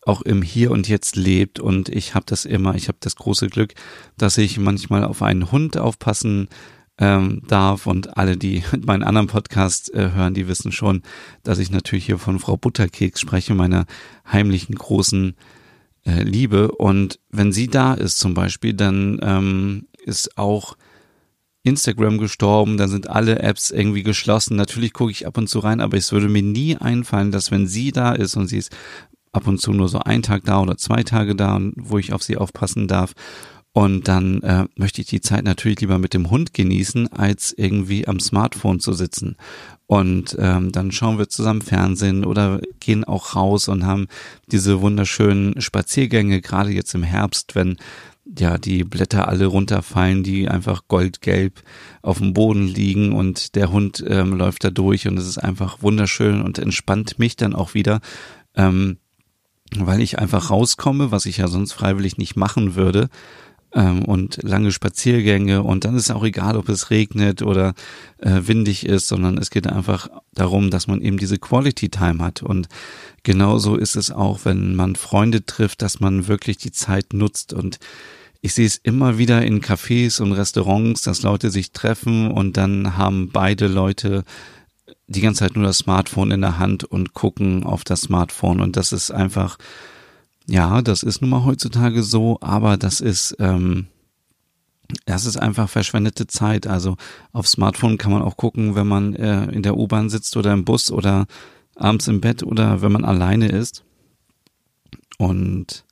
auch 0.06 0.22
im 0.22 0.42
Hier 0.42 0.72
und 0.72 0.88
Jetzt 0.88 1.16
lebt 1.16 1.60
und 1.60 1.90
ich 1.90 2.16
habe 2.16 2.26
das 2.26 2.46
immer, 2.46 2.76
ich 2.76 2.88
habe 2.88 2.98
das 3.00 3.16
große 3.16 3.48
Glück, 3.48 3.74
dass 4.18 4.38
ich 4.38 4.58
manchmal 4.58 5.04
auf 5.04 5.22
einen 5.22 5.52
Hund 5.52 5.78
aufpassen 5.78 6.50
ähm, 6.98 7.42
darf 7.48 7.88
und 7.88 8.18
alle, 8.18 8.38
die 8.38 8.64
meinen 8.86 9.04
anderen 9.04 9.28
Podcast 9.28 9.94
äh, 9.94 10.12
hören, 10.12 10.34
die 10.34 10.48
wissen 10.48 10.72
schon, 10.72 11.02
dass 11.44 11.60
ich 11.60 11.72
natürlich 11.72 12.06
hier 12.06 12.20
von 12.20 12.40
Frau 12.40 12.58
Butterkeks 12.58 13.20
spreche, 13.20 13.54
meiner 13.54 13.86
heimlichen 14.32 14.76
großen 14.76 15.36
äh, 16.06 16.24
Liebe 16.24 16.72
und 16.72 17.20
wenn 17.30 17.52
sie 17.52 17.68
da 17.68 17.94
ist 17.94 18.20
zum 18.20 18.34
Beispiel, 18.34 18.74
dann 18.74 19.20
ähm, 19.24 19.88
ist 20.06 20.38
auch 20.38 20.76
Instagram 21.64 22.18
gestorben, 22.18 22.76
dann 22.78 22.90
sind 22.90 23.10
alle 23.10 23.40
Apps 23.40 23.72
irgendwie 23.72 24.04
geschlossen. 24.04 24.58
Natürlich 24.58 24.92
gucke 24.92 25.12
ich 25.12 25.26
ab 25.26 25.38
und 25.38 25.48
zu 25.48 25.60
rein, 25.60 25.80
aber 25.80 25.96
es 25.96 26.12
würde 26.12 26.28
mir 26.28 26.44
nie 26.44 26.76
einfallen, 26.76 27.32
dass 27.32 27.52
wenn 27.52 27.68
sie 27.68 27.94
da 27.94 28.12
ist 28.12 28.36
und 28.36 28.48
sie 28.48 28.58
ist 28.58 28.76
ab 29.34 29.48
und 29.48 29.60
zu 29.60 29.74
nur 29.74 29.90
so 29.90 30.00
einen 30.00 30.24
Tag 30.24 30.46
da 30.46 30.62
oder 30.62 30.78
zwei 30.78 31.04
Tage 31.04 31.36
da, 31.36 31.60
wo 31.76 31.98
ich 31.98 32.14
auf 32.14 32.24
sie 32.24 32.38
aufpassen 32.38 32.88
darf. 32.88 33.14
Und 33.76 34.08
dann 34.08 34.44
äh, 34.44 34.66
möchte 34.76 35.02
ich 35.02 35.08
die 35.08 35.22
Zeit 35.22 35.44
natürlich 35.44 35.82
lieber 35.82 35.98
mit 35.98 36.14
dem 36.14 36.30
Hund 36.30 36.54
genießen, 36.54 37.12
als 37.12 37.52
irgendwie 37.58 38.08
am 38.08 38.20
Smartphone 38.20 38.80
zu 38.80 38.94
sitzen. 38.94 39.36
Und 39.88 40.38
ähm, 40.40 40.72
dann 40.72 40.92
schauen 40.92 41.18
wir 41.18 41.28
zusammen 41.28 41.64
Fernsehen 41.64 42.24
oder 42.24 42.62
gehen 42.80 43.04
auch 43.04 43.36
raus 43.36 43.68
und 43.68 43.86
haben 43.86 44.08
diese 44.46 44.82
wunderschönen 44.82 45.60
Spaziergänge, 45.60 46.40
gerade 46.40 46.70
jetzt 46.70 46.94
im 46.94 47.02
Herbst, 47.02 47.56
wenn 47.56 47.78
ja, 48.38 48.60
die 48.60 48.84
Blätter 48.84 49.28
alle 49.28 49.48
runterfallen, 49.48 50.24
die 50.24 50.48
einfach 50.48 50.84
goldgelb 50.88 51.62
auf 52.02 52.20
dem 52.20 52.34
Boden 52.34 52.68
liegen 52.68 53.12
und 53.12 53.56
der 53.56 53.72
Hund 53.72 54.04
ähm, 54.08 54.34
läuft 54.34 54.64
da 54.64 54.70
durch 54.70 55.08
und 55.08 55.18
es 55.18 55.28
ist 55.28 55.40
einfach 55.40 55.82
wunderschön 55.82 56.42
und 56.42 56.60
entspannt 56.60 57.20
mich 57.20 57.36
dann 57.36 57.54
auch 57.54 57.74
wieder, 57.74 58.00
ähm, 58.56 58.98
weil 59.80 60.02
ich 60.02 60.20
einfach 60.20 60.50
rauskomme, 60.50 61.12
was 61.12 61.26
ich 61.26 61.38
ja 61.38 61.48
sonst 61.48 61.74
freiwillig 61.74 62.18
nicht 62.18 62.36
machen 62.36 62.76
würde 62.76 63.10
ähm, 63.74 64.06
und 64.06 64.42
lange 64.44 64.72
Spaziergänge 64.72 65.64
und 65.64 65.86
dann 65.86 65.96
ist 65.96 66.12
auch 66.12 66.24
egal, 66.24 66.58
ob 66.58 66.70
es 66.70 66.90
regnet 66.90 67.42
oder 67.42 67.74
äh, 68.20 68.42
windig 68.44 68.86
ist, 68.86 69.08
sondern 69.08 69.38
es 69.38 69.50
geht 69.50 69.68
einfach 69.68 70.10
darum, 70.34 70.70
dass 70.70 70.88
man 70.88 71.02
eben 71.02 71.18
diese 71.18 71.38
Quality 71.38 71.90
Time 71.90 72.24
hat. 72.24 72.44
Und 72.44 72.68
genauso 73.24 73.76
ist 73.76 73.96
es 73.96 74.12
auch, 74.12 74.42
wenn 74.44 74.76
man 74.76 74.96
Freunde 74.96 75.46
trifft, 75.46 75.82
dass 75.82 76.00
man 76.00 76.28
wirklich 76.28 76.58
die 76.58 76.72
Zeit 76.72 77.14
nutzt. 77.14 77.54
Und 77.54 77.80
ich 78.42 78.54
sehe 78.54 78.68
es 78.68 78.78
immer 78.78 79.18
wieder 79.18 79.44
in 79.44 79.62
Cafés 79.62 80.22
und 80.22 80.34
Restaurants, 80.34 81.02
dass 81.02 81.24
Leute 81.24 81.50
sich 81.50 81.72
treffen 81.72 82.30
und 82.30 82.58
dann 82.58 82.98
haben 82.98 83.30
beide 83.30 83.68
Leute 83.68 84.24
die 85.16 85.22
ganze 85.22 85.40
Zeit 85.40 85.56
nur 85.56 85.66
das 85.66 85.80
Smartphone 85.80 86.32
in 86.32 86.42
der 86.42 86.60
Hand 86.60 86.84
und 86.84 87.14
gucken 87.14 87.64
auf 87.64 87.84
das 87.84 88.02
Smartphone 88.02 88.60
und 88.60 88.76
das 88.76 88.92
ist 88.92 89.12
einfach 89.12 89.58
ja, 90.48 90.82
das 90.82 91.04
ist 91.04 91.22
nun 91.22 91.30
mal 91.30 91.46
heutzutage 91.46 92.04
so, 92.04 92.38
aber 92.42 92.78
das 92.78 93.02
ist, 93.02 93.36
ähm, 93.40 93.88
das 95.06 95.26
ist 95.26 95.38
einfach 95.38 95.70
verschwendete 95.70 96.28
Zeit. 96.28 96.68
Also 96.68 96.98
auf 97.32 97.48
Smartphone 97.48 97.98
kann 97.98 98.12
man 98.12 98.22
auch 98.22 98.38
gucken, 98.38 98.76
wenn 98.76 98.88
man 98.88 99.16
äh, 99.16 99.46
in 99.52 99.64
der 99.64 99.78
U-Bahn 99.78 100.10
sitzt 100.10 100.36
oder 100.36 100.54
im 100.54 100.66
Bus 100.66 100.92
oder 100.92 101.26
abends 101.76 102.08
im 102.08 102.22
Bett 102.22 102.44
oder 102.44 102.82
wenn 102.82 102.92
man 102.92 103.06
alleine 103.06 103.48
ist. 103.48 103.84
Und 105.18 105.86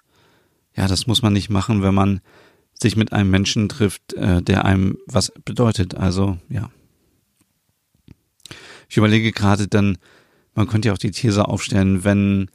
ja, 0.76 0.88
das 0.88 1.08
muss 1.08 1.22
man 1.22 1.34
nicht 1.34 1.50
machen, 1.50 1.82
wenn 1.82 1.94
man 1.94 2.22
sich 2.74 2.96
mit 2.96 3.14
einem 3.14 3.30
Menschen 3.30 3.70
trifft, 3.70 4.14
äh, 4.14 4.42
der 4.42 4.66
einem 4.66 4.98
was 5.06 5.32
bedeutet. 5.46 5.96
Also 5.96 6.38
ja. 6.50 6.70
Ich 8.92 8.98
überlege 8.98 9.32
gerade 9.32 9.70
dann, 9.70 9.98
man 10.54 10.68
könnte 10.68 10.90
ja 10.90 10.94
auch 10.94 10.98
die 10.98 11.12
These 11.12 11.48
aufstellen, 11.48 12.04
wenn 12.04 12.50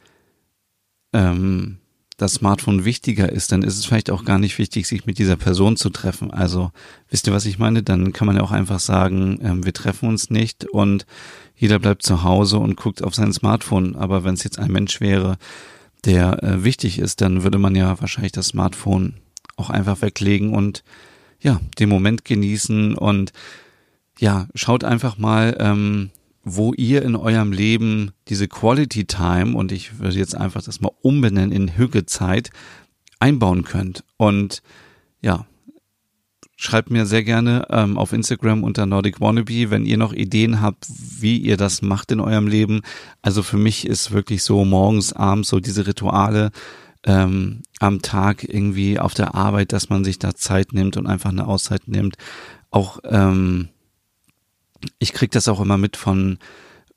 ähm, 1.14 1.78
das 2.18 2.34
Smartphone 2.34 2.84
wichtiger 2.84 3.32
ist, 3.32 3.52
dann 3.52 3.62
ist 3.62 3.78
es 3.78 3.86
vielleicht 3.86 4.10
auch 4.10 4.22
gar 4.22 4.38
nicht 4.38 4.58
wichtig, 4.58 4.86
sich 4.86 5.06
mit 5.06 5.18
dieser 5.18 5.36
Person 5.36 5.78
zu 5.78 5.88
treffen. 5.88 6.30
Also 6.30 6.72
wisst 7.08 7.26
ihr, 7.26 7.32
was 7.32 7.46
ich 7.46 7.58
meine? 7.58 7.82
Dann 7.82 8.12
kann 8.12 8.26
man 8.26 8.36
ja 8.36 8.42
auch 8.42 8.50
einfach 8.50 8.80
sagen, 8.80 9.38
ähm, 9.42 9.64
wir 9.64 9.72
treffen 9.72 10.10
uns 10.10 10.28
nicht 10.28 10.66
und 10.66 11.06
jeder 11.54 11.78
bleibt 11.78 12.02
zu 12.02 12.22
Hause 12.22 12.58
und 12.58 12.76
guckt 12.76 13.02
auf 13.02 13.14
sein 13.14 13.32
Smartphone. 13.32 13.96
Aber 13.96 14.22
wenn 14.22 14.34
es 14.34 14.44
jetzt 14.44 14.58
ein 14.58 14.70
Mensch 14.70 15.00
wäre, 15.00 15.38
der 16.04 16.42
äh, 16.42 16.64
wichtig 16.64 16.98
ist, 16.98 17.22
dann 17.22 17.44
würde 17.44 17.56
man 17.56 17.74
ja 17.74 17.98
wahrscheinlich 17.98 18.32
das 18.32 18.48
Smartphone 18.48 19.14
auch 19.56 19.70
einfach 19.70 20.02
weglegen 20.02 20.52
und 20.52 20.84
ja, 21.40 21.62
den 21.78 21.88
Moment 21.88 22.26
genießen 22.26 22.94
und 22.94 23.32
ja, 24.18 24.48
schaut 24.54 24.84
einfach 24.84 25.16
mal, 25.16 25.56
ähm, 25.58 26.10
wo 26.48 26.72
ihr 26.74 27.02
in 27.02 27.16
eurem 27.16 27.50
Leben 27.50 28.12
diese 28.28 28.46
Quality 28.46 29.04
Time 29.04 29.56
und 29.56 29.72
ich 29.72 29.98
würde 29.98 30.16
jetzt 30.16 30.36
einfach 30.36 30.62
das 30.62 30.80
mal 30.80 30.92
umbenennen 31.02 31.50
in 31.50 31.76
Hügezeit 31.76 32.50
einbauen 33.18 33.64
könnt. 33.64 34.04
Und 34.16 34.62
ja, 35.20 35.44
schreibt 36.54 36.88
mir 36.88 37.04
sehr 37.04 37.24
gerne 37.24 37.66
ähm, 37.68 37.98
auf 37.98 38.12
Instagram 38.12 38.62
unter 38.62 38.86
Nordic 38.86 39.20
Wannabe, 39.20 39.70
wenn 39.70 39.86
ihr 39.86 39.96
noch 39.96 40.12
Ideen 40.12 40.60
habt, 40.60 40.86
wie 40.88 41.36
ihr 41.36 41.56
das 41.56 41.82
macht 41.82 42.12
in 42.12 42.20
eurem 42.20 42.46
Leben. 42.46 42.82
Also 43.22 43.42
für 43.42 43.58
mich 43.58 43.84
ist 43.84 44.12
wirklich 44.12 44.44
so 44.44 44.64
morgens, 44.64 45.12
abends 45.12 45.48
so 45.48 45.58
diese 45.58 45.88
Rituale 45.88 46.52
ähm, 47.02 47.62
am 47.80 48.02
Tag 48.02 48.44
irgendwie 48.44 49.00
auf 49.00 49.14
der 49.14 49.34
Arbeit, 49.34 49.72
dass 49.72 49.88
man 49.88 50.04
sich 50.04 50.20
da 50.20 50.36
Zeit 50.36 50.72
nimmt 50.72 50.96
und 50.96 51.08
einfach 51.08 51.30
eine 51.30 51.48
Auszeit 51.48 51.88
nimmt. 51.88 52.16
Auch 52.70 53.00
ähm, 53.02 53.70
ich 54.98 55.12
krieg 55.12 55.30
das 55.30 55.48
auch 55.48 55.60
immer 55.60 55.78
mit 55.78 55.96
von 55.96 56.38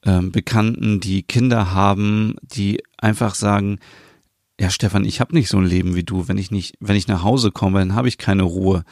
ähm, 0.06 0.32
Bekannten, 0.32 0.99
die 0.99 1.23
Kinder 1.23 1.71
haben, 1.73 2.36
die 2.41 2.82
einfach 2.97 3.36
sagen, 3.36 3.80
ja 4.60 4.69
Stefan, 4.69 5.06
ich 5.06 5.19
habe 5.19 5.34
nicht 5.34 5.49
so 5.49 5.58
ein 5.58 5.65
Leben 5.65 5.95
wie 5.95 6.04
du. 6.04 6.28
Wenn 6.28 6.38
ich 6.38 6.52
nicht, 6.52 6.75
wenn 6.80 6.95
ich 6.95 7.08
nach 7.08 7.23
Hause 7.23 7.52
komme, 7.52 7.80
dann 7.80 7.95
habe 7.95 8.08
ich 8.08 8.17
keine 8.17 8.43
Ruhe. 8.43 8.84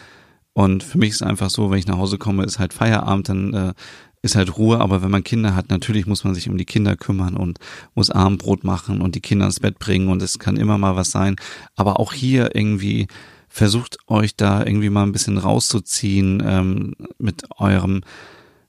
Und 0.53 0.83
für 0.83 0.97
mich 0.97 1.11
ist 1.11 1.23
einfach 1.23 1.49
so, 1.49 1.69
wenn 1.69 1.77
ich 1.77 1.87
nach 1.87 1.97
Hause 1.97 2.17
komme, 2.17 2.43
ist 2.43 2.57
halt 2.57 2.73
Feierabend, 2.73 3.29
dann 3.29 3.53
äh, 3.53 3.73
ist 4.21 4.35
halt 4.35 4.57
Ruhe. 4.57 4.79
Aber 4.79 5.03
wenn 5.03 5.11
man 5.11 5.23
Kinder 5.23 5.55
hat, 5.55 5.69
natürlich 5.69 6.07
muss 6.07 6.23
man 6.23 6.33
sich 6.33 6.49
um 6.49 6.57
die 6.57 6.65
Kinder 6.65 6.95
kümmern 6.95 7.37
und 7.37 7.59
muss 7.93 8.09
Abendbrot 8.09 8.63
machen 8.63 9.01
und 9.01 9.15
die 9.15 9.21
Kinder 9.21 9.45
ins 9.45 9.59
Bett 9.59 9.77
bringen 9.77 10.09
und 10.09 10.21
es 10.21 10.39
kann 10.39 10.57
immer 10.57 10.77
mal 10.77 10.95
was 10.95 11.11
sein. 11.11 11.35
Aber 11.75 11.99
auch 11.99 12.13
hier 12.13 12.55
irgendwie 12.55 13.07
versucht 13.49 13.97
euch 14.07 14.35
da 14.35 14.65
irgendwie 14.65 14.89
mal 14.89 15.03
ein 15.03 15.11
bisschen 15.11 15.37
rauszuziehen 15.37 16.41
ähm, 16.45 16.93
mit 17.17 17.43
eurem 17.57 18.01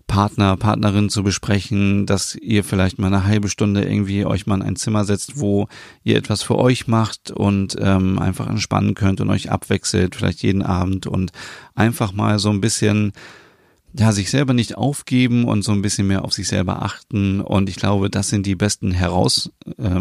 Partner, 0.08 0.56
Partnerin 0.56 1.10
zu 1.10 1.22
besprechen, 1.22 2.06
dass 2.06 2.34
ihr 2.34 2.64
vielleicht 2.64 2.98
mal 2.98 3.06
eine 3.06 3.24
halbe 3.24 3.48
Stunde 3.48 3.84
irgendwie 3.84 4.24
euch 4.24 4.46
mal 4.46 4.56
in 4.56 4.62
ein 4.62 4.76
Zimmer 4.76 5.04
setzt, 5.04 5.38
wo 5.38 5.68
ihr 6.02 6.16
etwas 6.16 6.42
für 6.42 6.56
euch 6.56 6.88
macht 6.88 7.30
und 7.30 7.76
ähm, 7.78 8.18
einfach 8.18 8.48
entspannen 8.48 8.94
könnt 8.94 9.20
und 9.20 9.30
euch 9.30 9.52
abwechselt, 9.52 10.16
vielleicht 10.16 10.42
jeden 10.42 10.62
Abend 10.62 11.06
und 11.06 11.30
einfach 11.76 12.12
mal 12.12 12.40
so 12.40 12.50
ein 12.50 12.60
bisschen 12.60 13.12
ja, 13.92 14.10
sich 14.12 14.30
selber 14.30 14.54
nicht 14.54 14.76
aufgeben 14.76 15.44
und 15.44 15.62
so 15.62 15.72
ein 15.72 15.82
bisschen 15.82 16.08
mehr 16.08 16.24
auf 16.24 16.32
sich 16.32 16.48
selber 16.48 16.82
achten. 16.82 17.40
Und 17.40 17.68
ich 17.68 17.76
glaube, 17.76 18.10
das 18.10 18.28
sind 18.28 18.46
die 18.46 18.54
besten 18.54 18.90
Heraus, 18.90 19.50
äh, 19.76 20.00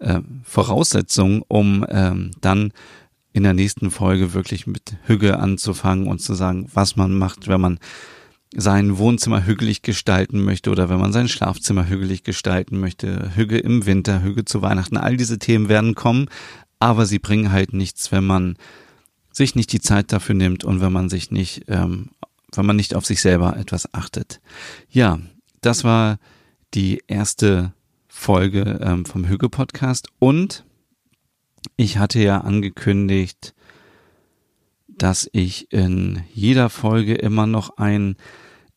äh, 0.00 0.20
Voraussetzungen, 0.44 1.42
um 1.48 1.84
ähm, 1.88 2.30
dann 2.40 2.72
in 3.32 3.42
der 3.42 3.54
nächsten 3.54 3.90
Folge 3.90 4.34
wirklich 4.34 4.66
mit 4.66 4.96
Hüge 5.04 5.38
anzufangen 5.38 6.08
und 6.08 6.20
zu 6.20 6.34
sagen, 6.34 6.68
was 6.72 6.96
man 6.96 7.16
macht, 7.16 7.48
wenn 7.48 7.60
man 7.60 7.78
sein 8.54 8.98
Wohnzimmer 8.98 9.46
hügelig 9.46 9.82
gestalten 9.82 10.42
möchte 10.42 10.70
oder 10.70 10.88
wenn 10.88 10.98
man 10.98 11.12
sein 11.12 11.28
Schlafzimmer 11.28 11.88
hügelig 11.88 12.24
gestalten 12.24 12.80
möchte, 12.80 13.30
Hüge 13.36 13.58
im 13.58 13.86
Winter, 13.86 14.22
Hüge 14.22 14.44
zu 14.44 14.60
Weihnachten, 14.60 14.96
all 14.96 15.16
diese 15.16 15.38
Themen 15.38 15.68
werden 15.68 15.94
kommen, 15.94 16.28
aber 16.80 17.06
sie 17.06 17.18
bringen 17.18 17.52
halt 17.52 17.72
nichts, 17.72 18.10
wenn 18.10 18.24
man 18.24 18.56
sich 19.32 19.54
nicht 19.54 19.72
die 19.72 19.80
Zeit 19.80 20.12
dafür 20.12 20.34
nimmt 20.34 20.64
und 20.64 20.80
wenn 20.80 20.92
man 20.92 21.08
sich 21.08 21.30
nicht, 21.30 21.64
ähm, 21.68 22.10
wenn 22.54 22.66
man 22.66 22.76
nicht 22.76 22.96
auf 22.96 23.06
sich 23.06 23.20
selber 23.20 23.56
etwas 23.56 23.94
achtet. 23.94 24.40
Ja, 24.90 25.20
das 25.60 25.84
war 25.84 26.18
die 26.74 27.02
erste 27.06 27.72
Folge 28.08 28.80
ähm, 28.82 29.04
vom 29.04 29.28
Hüge 29.28 29.48
Podcast 29.48 30.08
und 30.18 30.64
ich 31.76 31.98
hatte 31.98 32.20
ja 32.20 32.40
angekündigt, 32.40 33.54
dass 34.88 35.28
ich 35.32 35.72
in 35.72 36.22
jeder 36.34 36.68
Folge 36.68 37.14
immer 37.14 37.46
noch 37.46 37.76
ein 37.78 38.16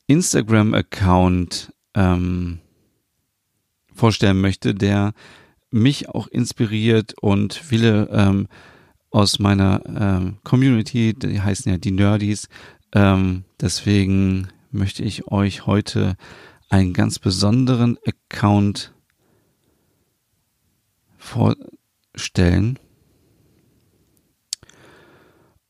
Instagram-Account 0.08 1.74
ähm, 1.96 2.60
vorstellen 3.94 4.42
möchte, 4.42 4.76
der 4.76 5.14
mich 5.72 6.10
auch 6.10 6.28
inspiriert 6.28 7.14
und 7.22 7.54
viele 7.54 8.10
ähm, 8.12 8.48
aus 9.10 9.40
meiner 9.40 9.82
ähm, 9.86 10.38
Community, 10.44 11.14
die 11.14 11.42
heißen 11.42 11.72
ja 11.72 11.78
die 11.78 11.92
Nerdies, 11.92 12.48
ähm, 12.94 13.44
deswegen 13.60 14.48
möchte 14.72 15.04
ich 15.04 15.28
euch 15.32 15.66
heute 15.66 16.16
einen 16.70 16.94
ganz 16.94 17.20
besonderen 17.20 17.98
Account 18.06 18.94
vorstellen. 21.18 22.80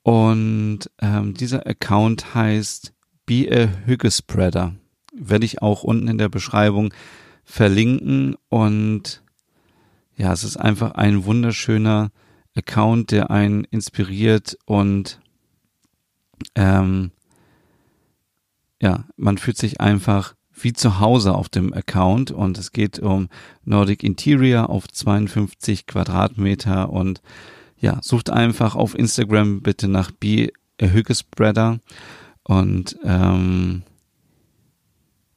Und 0.01 0.79
ähm, 0.99 1.33
dieser 1.33 1.65
Account 1.67 2.33
heißt 2.33 2.93
Be 3.25 3.47
a 3.51 3.85
Hüggespreader. 3.85 4.75
Werde 5.13 5.45
ich 5.45 5.61
auch 5.61 5.83
unten 5.83 6.07
in 6.07 6.17
der 6.17 6.29
Beschreibung 6.29 6.93
verlinken 7.43 8.35
und 8.49 9.21
ja, 10.15 10.31
es 10.31 10.43
ist 10.43 10.57
einfach 10.57 10.91
ein 10.91 11.25
wunderschöner 11.25 12.11
Account, 12.55 13.11
der 13.11 13.31
einen 13.31 13.63
inspiriert 13.65 14.57
und 14.65 15.19
ähm, 16.55 17.11
ja, 18.81 19.05
man 19.17 19.37
fühlt 19.37 19.57
sich 19.57 19.81
einfach 19.81 20.35
wie 20.53 20.73
zu 20.73 20.99
Hause 20.99 21.33
auf 21.33 21.49
dem 21.49 21.73
Account 21.73 22.31
und 22.31 22.57
es 22.57 22.71
geht 22.71 22.99
um 22.99 23.29
Nordic 23.63 24.03
Interior 24.03 24.69
auf 24.69 24.87
52 24.87 25.87
Quadratmeter 25.87 26.89
und 26.89 27.21
ja, 27.79 27.97
sucht 28.01 28.29
einfach 28.29 28.75
auf 28.75 28.97
Instagram 28.97 29.61
bitte 29.61 29.87
nach 29.87 30.11
Be 30.11 30.49
a 30.81 30.85
Hüggespreader 30.85 31.79
und 32.43 32.97
ähm, 33.03 33.83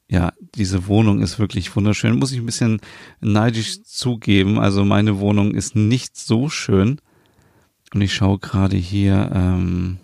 ja, 0.09 0.33
diese 0.55 0.87
Wohnung 0.87 1.21
ist 1.21 1.39
wirklich 1.39 1.75
wunderschön. 1.75 2.19
Muss 2.19 2.33
ich 2.33 2.39
ein 2.39 2.47
bisschen 2.47 2.81
neidisch 3.21 3.83
zugeben. 3.83 4.59
Also 4.59 4.85
meine 4.85 5.19
Wohnung 5.19 5.53
ist 5.53 5.75
nicht 5.75 6.17
so 6.17 6.49
schön. 6.49 7.01
Und 7.93 8.01
ich 8.01 8.15
schaue 8.15 8.39
gerade 8.39 8.77
hier, 8.77 9.31
ähm, 9.35 9.99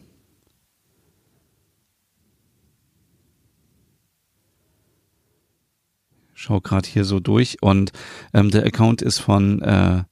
schaue 6.34 6.60
gerade 6.60 6.88
hier 6.88 7.04
so 7.04 7.20
durch 7.20 7.62
und 7.62 7.92
ähm, 8.34 8.50
der 8.50 8.64
Account 8.64 9.02
ist 9.02 9.18
von, 9.18 9.62
äh, 9.62 10.04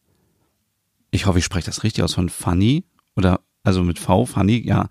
ich 1.10 1.26
hoffe, 1.26 1.38
ich 1.38 1.44
spreche 1.44 1.66
das 1.66 1.82
richtig 1.82 2.04
aus, 2.04 2.14
von 2.14 2.28
Funny 2.28 2.84
oder 3.16 3.40
also 3.62 3.82
mit 3.82 3.98
V, 3.98 4.26
Funny, 4.26 4.64
ja, 4.64 4.88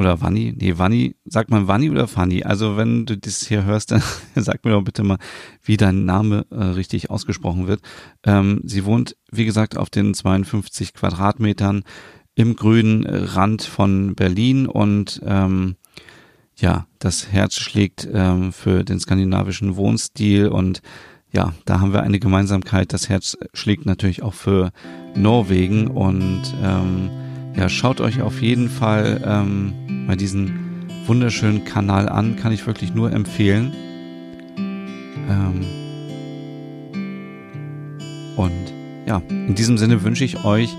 oder 0.00 0.22
Wanni, 0.22 0.54
nee, 0.56 0.78
Wanni, 0.78 1.14
sagt 1.26 1.50
man 1.50 1.68
Wanni 1.68 1.90
oder 1.90 2.08
Fanny? 2.08 2.42
Also 2.42 2.78
wenn 2.78 3.04
du 3.04 3.18
das 3.18 3.46
hier 3.46 3.64
hörst, 3.64 3.90
dann 3.92 4.02
sag 4.34 4.64
mir 4.64 4.72
doch 4.72 4.82
bitte 4.82 5.02
mal, 5.02 5.18
wie 5.62 5.76
dein 5.76 6.06
Name 6.06 6.46
äh, 6.50 6.56
richtig 6.56 7.10
ausgesprochen 7.10 7.68
wird. 7.68 7.82
Ähm, 8.24 8.62
sie 8.64 8.86
wohnt, 8.86 9.16
wie 9.30 9.44
gesagt, 9.44 9.76
auf 9.76 9.90
den 9.90 10.14
52 10.14 10.94
Quadratmetern 10.94 11.84
im 12.34 12.56
grünen 12.56 13.04
Rand 13.04 13.62
von 13.62 14.14
Berlin 14.14 14.66
und 14.66 15.20
ähm, 15.24 15.76
ja, 16.56 16.86
das 16.98 17.30
Herz 17.30 17.56
schlägt 17.56 18.08
ähm, 18.10 18.52
für 18.54 18.84
den 18.84 19.00
skandinavischen 19.00 19.76
Wohnstil 19.76 20.48
und 20.48 20.80
ja, 21.32 21.52
da 21.66 21.80
haben 21.80 21.92
wir 21.92 22.02
eine 22.02 22.18
Gemeinsamkeit. 22.18 22.92
Das 22.92 23.08
Herz 23.08 23.36
schlägt 23.52 23.84
natürlich 23.84 24.22
auch 24.22 24.34
für 24.34 24.72
Norwegen 25.14 25.88
und 25.88 26.42
ähm, 26.62 27.10
ja, 27.60 27.68
schaut 27.68 28.00
euch 28.00 28.22
auf 28.22 28.40
jeden 28.40 28.70
Fall 28.70 29.20
ähm, 29.22 30.06
mal 30.06 30.16
diesen 30.16 30.86
wunderschönen 31.06 31.66
Kanal 31.66 32.08
an, 32.08 32.36
kann 32.36 32.52
ich 32.52 32.66
wirklich 32.66 32.94
nur 32.94 33.12
empfehlen. 33.12 33.74
Ähm 35.28 35.66
und 38.36 38.72
ja, 39.06 39.20
in 39.28 39.54
diesem 39.54 39.76
Sinne 39.76 40.02
wünsche 40.02 40.24
ich 40.24 40.42
euch 40.42 40.74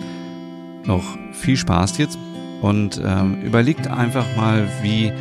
noch 0.85 1.03
viel 1.33 1.55
Spaß 1.55 1.99
jetzt 1.99 2.17
und 2.63 2.99
ähm, 3.05 3.43
überlegt 3.43 3.87
einfach 3.87 4.25
mal, 4.35 4.67
wie 4.81 5.11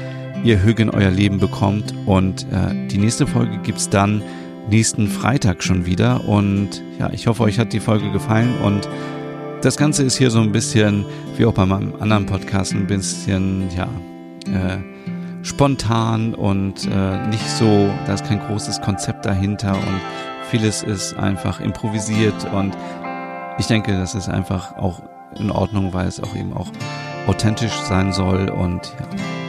ihr 0.42 0.62
Hüge 0.62 0.84
in 0.84 0.88
euer 0.88 1.10
Leben 1.10 1.40
bekommt. 1.40 1.92
Und 2.06 2.44
äh, 2.44 2.88
die 2.88 2.96
nächste 2.96 3.26
Folge 3.26 3.58
gibt's 3.58 3.90
dann 3.90 4.22
nächsten 4.70 5.08
Freitag 5.08 5.62
schon 5.62 5.84
wieder. 5.84 6.26
Und 6.26 6.82
ja, 6.98 7.10
ich 7.12 7.26
hoffe, 7.26 7.42
euch 7.42 7.58
hat 7.58 7.74
die 7.74 7.80
Folge 7.80 8.10
gefallen 8.12 8.54
und 8.64 8.88
das 9.62 9.76
Ganze 9.76 10.02
ist 10.04 10.16
hier 10.16 10.30
so 10.30 10.40
ein 10.40 10.52
bisschen, 10.52 11.04
wie 11.36 11.44
auch 11.44 11.52
bei 11.52 11.66
meinem 11.66 11.94
anderen 12.00 12.26
Podcast, 12.26 12.72
ein 12.72 12.86
bisschen, 12.86 13.68
ja, 13.76 13.88
äh, 14.46 14.78
spontan 15.42 16.34
und 16.34 16.86
äh, 16.86 17.26
nicht 17.28 17.48
so, 17.48 17.90
da 18.06 18.14
ist 18.14 18.24
kein 18.26 18.40
großes 18.40 18.80
Konzept 18.80 19.24
dahinter 19.24 19.72
und 19.72 20.00
vieles 20.50 20.82
ist 20.82 21.14
einfach 21.14 21.60
improvisiert 21.60 22.46
und 22.52 22.76
ich 23.58 23.66
denke, 23.66 23.92
das 23.92 24.14
ist 24.14 24.28
einfach 24.28 24.76
auch 24.76 25.02
in 25.38 25.50
Ordnung, 25.50 25.92
weil 25.92 26.08
es 26.08 26.20
auch 26.20 26.34
eben 26.34 26.52
auch 26.52 26.70
authentisch 27.26 27.72
sein 27.72 28.12
soll 28.12 28.48
und 28.48 28.94
ja, 28.98 29.06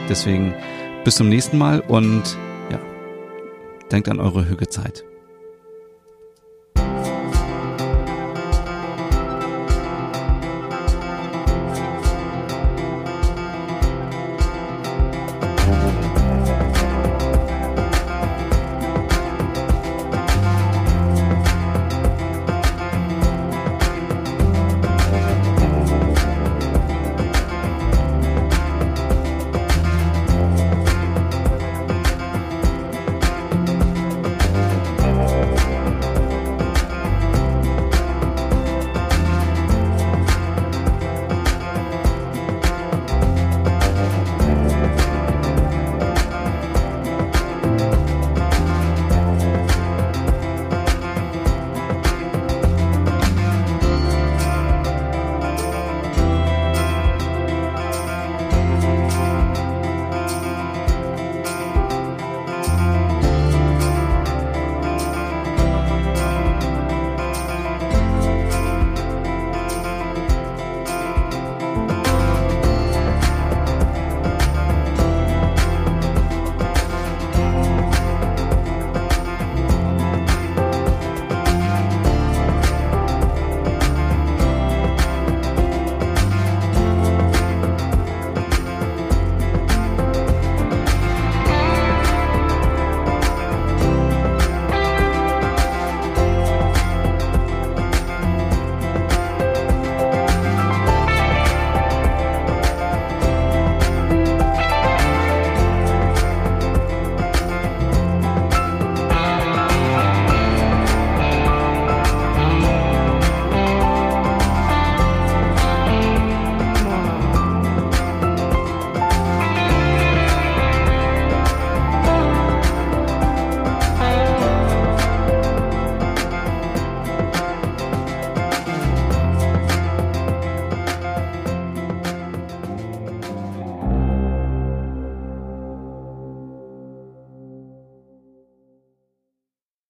deswegen 0.08 0.54
bis 1.04 1.16
zum 1.16 1.28
nächsten 1.28 1.58
Mal 1.58 1.80
und 1.80 2.36
ja, 2.70 2.78
denkt 3.90 4.08
an 4.08 4.20
eure 4.20 4.48
Hügezeit. 4.48 5.04